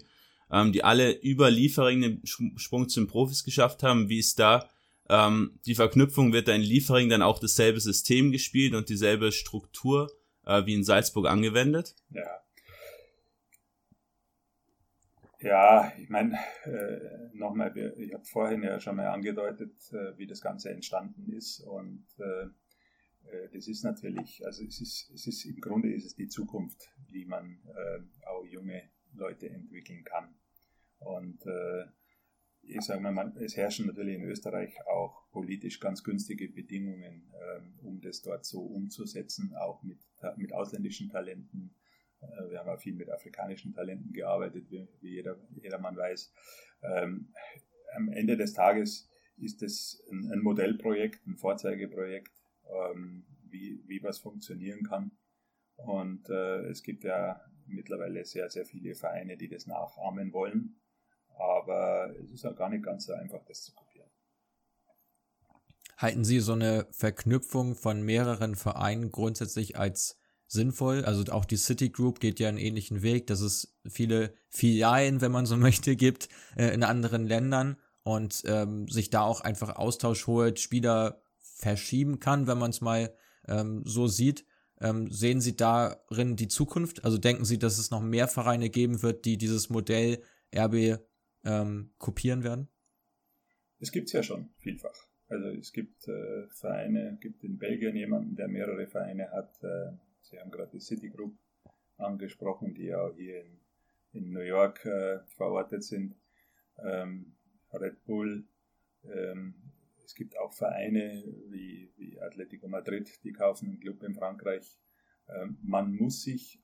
[0.51, 4.09] ähm, die alle über Liefering den Sprung zu den Profis geschafft haben.
[4.09, 4.67] Wie ist da
[5.09, 6.33] ähm, die Verknüpfung?
[6.33, 10.11] Wird da in Liefering dann auch dasselbe System gespielt und dieselbe Struktur
[10.45, 11.95] äh, wie in Salzburg angewendet?
[12.09, 12.40] Ja.
[15.41, 20.39] Ja, ich meine, äh, nochmal, ich habe vorhin ja schon mal angedeutet, äh, wie das
[20.39, 22.45] Ganze entstanden ist und äh,
[23.29, 26.89] äh, das ist natürlich, also es ist, es ist im Grunde ist es die Zukunft,
[27.07, 28.83] wie man äh, auch junge
[29.13, 30.35] Leute entwickeln kann.
[30.99, 31.85] Und äh,
[32.61, 38.01] ich sage mal, es herrschen natürlich in Österreich auch politisch ganz günstige Bedingungen, ähm, um
[38.01, 39.99] das dort so umzusetzen, auch mit,
[40.37, 41.73] mit ausländischen Talenten.
[42.21, 46.33] Äh, wir haben auch viel mit afrikanischen Talenten gearbeitet, wie, jeder, jedermann weiß.
[46.83, 47.33] Ähm,
[47.95, 52.31] am Ende des Tages ist es ein, ein Modellprojekt, ein Vorzeigeprojekt,
[52.69, 55.11] ähm, wie, wie was funktionieren kann.
[55.75, 60.79] Und äh, es gibt ja mittlerweile sehr, sehr viele Vereine, die das nachahmen wollen.
[61.37, 64.09] Aber es ist auch gar nicht ganz so einfach, das zu kopieren.
[65.97, 70.20] Halten Sie so eine Verknüpfung von mehreren Vereinen grundsätzlich als
[70.51, 71.05] sinnvoll?
[71.05, 75.31] Also auch die City Group geht ja einen ähnlichen Weg, dass es viele Filialen, wenn
[75.31, 80.27] man so möchte, gibt äh, in anderen Ländern und ähm, sich da auch einfach Austausch
[80.27, 83.13] holt, Spieler verschieben kann, wenn man es mal
[83.47, 84.45] ähm, so sieht.
[84.79, 87.05] Ähm, sehen Sie darin die Zukunft?
[87.05, 90.23] Also denken Sie, dass es noch mehr Vereine geben wird, die dieses Modell
[90.55, 90.99] RB
[91.43, 92.67] ähm, kopieren werden?
[93.79, 95.07] Es gibt es ja schon vielfach.
[95.27, 99.63] Also es gibt äh, Vereine, gibt in Belgien jemanden, der mehrere Vereine hat.
[99.63, 99.93] Äh,
[100.31, 101.37] Sie haben gerade die City Group
[101.97, 103.59] angesprochen, die ja hier in,
[104.13, 106.15] in New York äh, verortet sind.
[106.77, 107.35] Ähm,
[107.73, 108.47] Red Bull.
[109.03, 109.55] Ähm,
[110.05, 114.79] es gibt auch Vereine wie, wie Atletico Madrid, die kaufen einen Club in Frankreich.
[115.27, 116.61] Ähm, man muss sich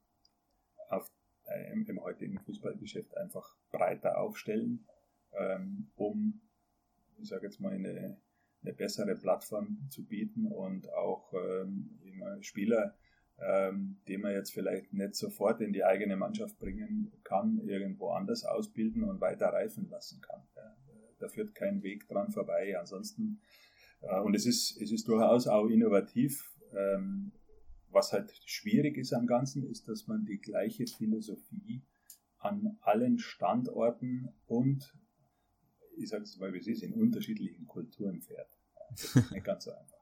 [0.89, 1.11] auf,
[1.45, 4.87] äh, im, im, heutigen Fußballgeschäft einfach breiter aufstellen,
[5.33, 6.41] ähm, um,
[7.17, 8.17] ich sage jetzt mal, eine,
[8.61, 11.99] eine, bessere Plattform zu bieten und auch ähm,
[12.41, 12.97] Spieler,
[13.39, 18.43] ähm, die man jetzt vielleicht nicht sofort in die eigene Mannschaft bringen kann, irgendwo anders
[18.43, 20.41] ausbilden und weiter reifen lassen kann.
[20.55, 20.77] Ja
[21.19, 22.77] da führt kein Weg dran vorbei.
[22.79, 23.39] Ansonsten,
[24.01, 26.51] äh, und es ist, es ist durchaus auch innovativ.
[26.73, 27.31] Ähm,
[27.89, 31.81] was halt schwierig ist am Ganzen, ist, dass man die gleiche Philosophie
[32.37, 34.93] an allen Standorten und,
[35.97, 38.51] ich sage es mal, wie es ist, in unterschiedlichen Kulturen fährt.
[38.91, 39.96] Das ist nicht ganz so einfach.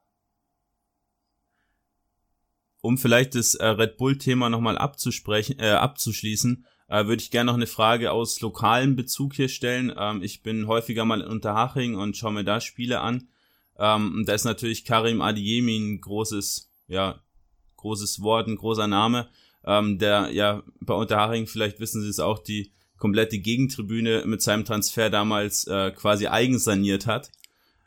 [2.86, 7.56] Um vielleicht das äh, Red Bull-Thema nochmal abzusprechen, äh, abzuschließen, äh, würde ich gerne noch
[7.56, 9.92] eine Frage aus lokalem Bezug hier stellen.
[9.98, 13.26] Ähm, ich bin häufiger mal in Unterhaching und schaue mir da Spiele an.
[13.76, 17.20] Ähm, da ist natürlich Karim Adiemi ein großes, ja,
[17.74, 19.30] großes Wort, ein großer Name,
[19.64, 24.64] ähm, der ja bei Unterhaching, vielleicht wissen Sie es auch, die komplette Gegentribüne mit seinem
[24.64, 27.32] Transfer damals äh, quasi eigensaniert hat.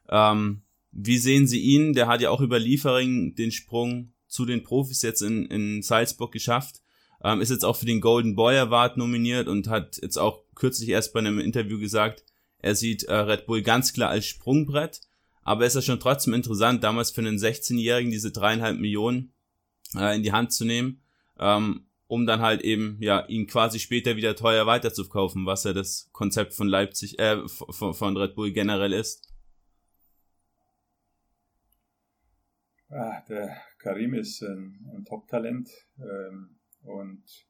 [0.10, 1.94] Ähm, wie sehen Sie ihn?
[1.94, 6.32] Der hat ja auch über Liefering den Sprung zu den Profis jetzt in, in Salzburg
[6.32, 6.82] geschafft.
[7.22, 10.90] Ähm, ist jetzt auch für den Golden Boy Award nominiert und hat jetzt auch kürzlich
[10.90, 12.24] erst bei einem Interview gesagt,
[12.60, 15.02] er sieht äh, Red Bull ganz klar als Sprungbrett.
[15.42, 19.34] Aber ist ja schon trotzdem interessant, damals für einen 16-Jährigen diese dreieinhalb Millionen
[19.96, 21.02] äh, in die Hand zu nehmen,
[21.40, 26.10] ähm, um dann halt eben, ja, ihn quasi später wieder teuer weiterzukaufen, was ja das
[26.12, 29.28] Konzept von Leipzig, äh, von, von Red Bull generell ist.
[32.92, 35.70] Ah, der Karim ist ein, ein Top-Talent.
[36.00, 37.48] Ähm, und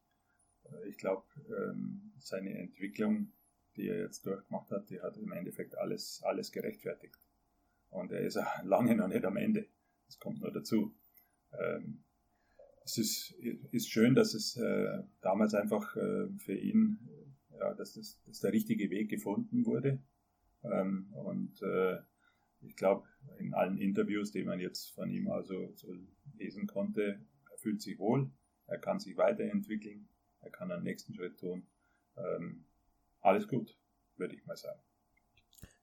[0.66, 3.34] äh, ich glaube, ähm, seine Entwicklung,
[3.76, 7.18] die er jetzt durchgemacht hat, die hat im Endeffekt alles, alles gerechtfertigt.
[7.90, 9.68] Und er ist auch lange noch nicht am Ende.
[10.06, 10.96] Das kommt nur dazu.
[11.60, 12.04] Ähm,
[12.84, 13.32] es ist,
[13.72, 16.98] ist schön, dass es äh, damals einfach äh, für ihn,
[17.52, 20.00] ja, dass, das, dass der richtige Weg gefunden wurde.
[20.64, 22.00] Ähm, und äh,
[22.62, 23.08] ich glaube,
[23.38, 25.96] in allen Interviews, die man jetzt von ihm also so
[26.40, 27.20] lesen konnte,
[27.52, 28.32] er fühlt sich wohl,
[28.68, 30.08] er kann sich weiterentwickeln,
[30.42, 31.68] er kann einen nächsten Schritt tun.
[32.18, 32.66] Ähm,
[33.22, 33.78] alles gut,
[34.18, 34.80] würde ich mal sagen.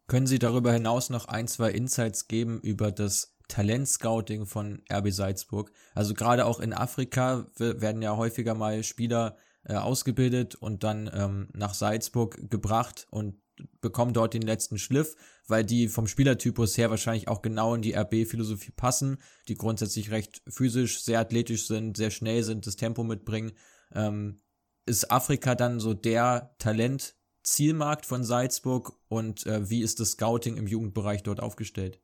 [0.07, 5.73] Können Sie darüber hinaus noch ein, zwei Insights geben über das Talentscouting von RB Salzburg?
[5.95, 11.49] Also gerade auch in Afrika werden ja häufiger mal Spieler äh, ausgebildet und dann ähm,
[11.55, 13.41] nach Salzburg gebracht und
[13.81, 15.15] bekommen dort den letzten Schliff,
[15.47, 20.43] weil die vom Spielertypus her wahrscheinlich auch genau in die RB-Philosophie passen, die grundsätzlich recht
[20.49, 23.53] physisch, sehr athletisch sind, sehr schnell sind, das Tempo mitbringen.
[23.95, 24.41] Ähm,
[24.87, 30.67] ist Afrika dann so der Talent-Zielmarkt von Salzburg und äh, wie ist das Scouting im
[30.67, 32.01] Jugendbereich dort aufgestellt?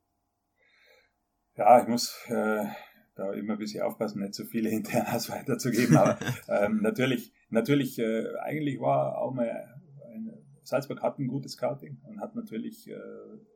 [1.55, 2.65] Ja, ich muss äh,
[3.15, 7.99] da immer ein bisschen aufpassen, nicht zu so viele Internas weiterzugeben, aber ähm, natürlich, natürlich,
[7.99, 9.81] äh, eigentlich war auch mal
[10.63, 12.95] Salzburg hat ein gutes Scouting und hat natürlich äh,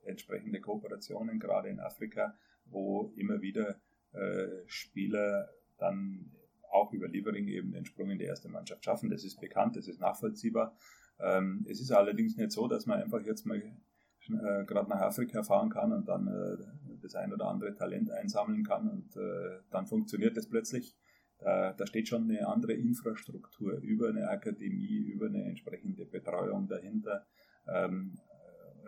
[0.04, 2.36] entsprechende Kooperationen, gerade in Afrika,
[2.66, 3.80] wo immer wieder
[4.14, 6.32] äh, Spieler dann
[6.70, 9.10] auch über Liefering eben den Sprung in die erste Mannschaft schaffen.
[9.10, 10.76] Das ist bekannt, das ist nachvollziehbar.
[11.20, 15.44] Ähm, es ist allerdings nicht so, dass man einfach jetzt mal äh, gerade nach Afrika
[15.44, 16.58] fahren kann und dann äh,
[17.02, 20.96] das ein oder andere Talent einsammeln kann und äh, dann funktioniert das plötzlich.
[21.40, 27.26] Da, da steht schon eine andere Infrastruktur über eine Akademie, über eine entsprechende Betreuung dahinter.
[27.68, 28.20] Ähm,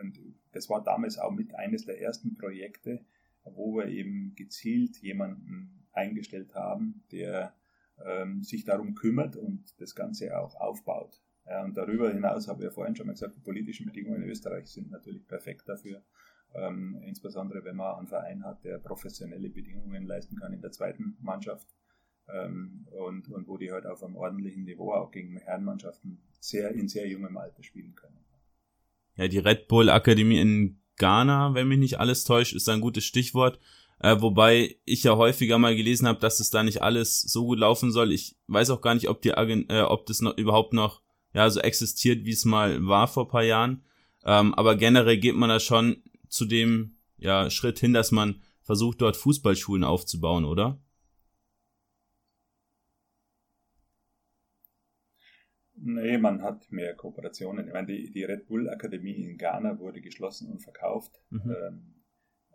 [0.02, 0.20] und
[0.52, 3.06] das war damals auch mit eines der ersten Projekte,
[3.44, 7.54] wo wir eben gezielt jemanden eingestellt haben, der
[8.06, 11.22] ähm, sich darum kümmert und das Ganze auch aufbaut.
[11.66, 14.68] Und darüber hinaus habe ich ja vorhin schon mal gesagt, die politischen Bedingungen in Österreich
[14.68, 16.04] sind natürlich perfekt dafür.
[16.54, 21.18] Ähm, insbesondere wenn man einen Verein hat, der professionelle Bedingungen leisten kann in der zweiten
[21.22, 21.68] Mannschaft
[22.34, 26.88] ähm, und, und wo die halt auf einem ordentlichen Niveau auch gegen Herrenmannschaften sehr in
[26.88, 28.18] sehr jungem Alter spielen können.
[29.16, 33.06] Ja, die Red Bull Akademie in Ghana, wenn mich nicht alles täuscht, ist ein gutes
[33.06, 33.60] Stichwort.
[34.00, 37.60] Äh, wobei ich ja häufiger mal gelesen habe, dass es da nicht alles so gut
[37.60, 38.14] laufen soll.
[38.14, 41.02] Ich weiß auch gar nicht, ob die Agent, äh, ob das noch überhaupt noch
[41.34, 43.84] ja so existiert, wie es mal war vor paar Jahren.
[44.24, 49.02] Ähm, aber generell geht man da schon zu dem ja Schritt hin, dass man versucht,
[49.02, 50.80] dort Fußballschulen aufzubauen, oder?
[55.82, 57.68] Nee, man hat mehr Kooperationen.
[57.68, 61.22] Ich meine, die, die Red Bull Akademie in Ghana wurde geschlossen und verkauft.
[61.30, 61.56] Mhm.
[61.58, 61.96] Ähm,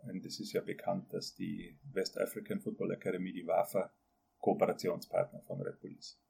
[0.03, 3.91] und es ist ja bekannt, dass die West African Football Academy, die WAFA,
[4.39, 6.21] Kooperationspartner von Red Bull ist.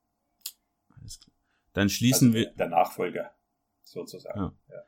[0.90, 1.36] Alles klar.
[1.74, 2.54] Dann schließen also wir.
[2.54, 3.36] Der Nachfolger,
[3.84, 4.40] sozusagen.
[4.40, 4.56] Ja.
[4.70, 4.84] ja.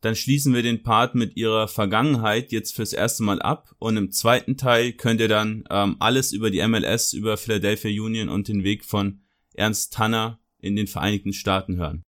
[0.00, 4.10] Dann schließen wir den Part mit ihrer Vergangenheit jetzt fürs erste Mal ab und im
[4.10, 8.64] zweiten Teil könnt ihr dann ähm, alles über die MLS, über Philadelphia Union und den
[8.64, 9.22] Weg von
[9.54, 12.02] Ernst Tanner in den Vereinigten Staaten hören.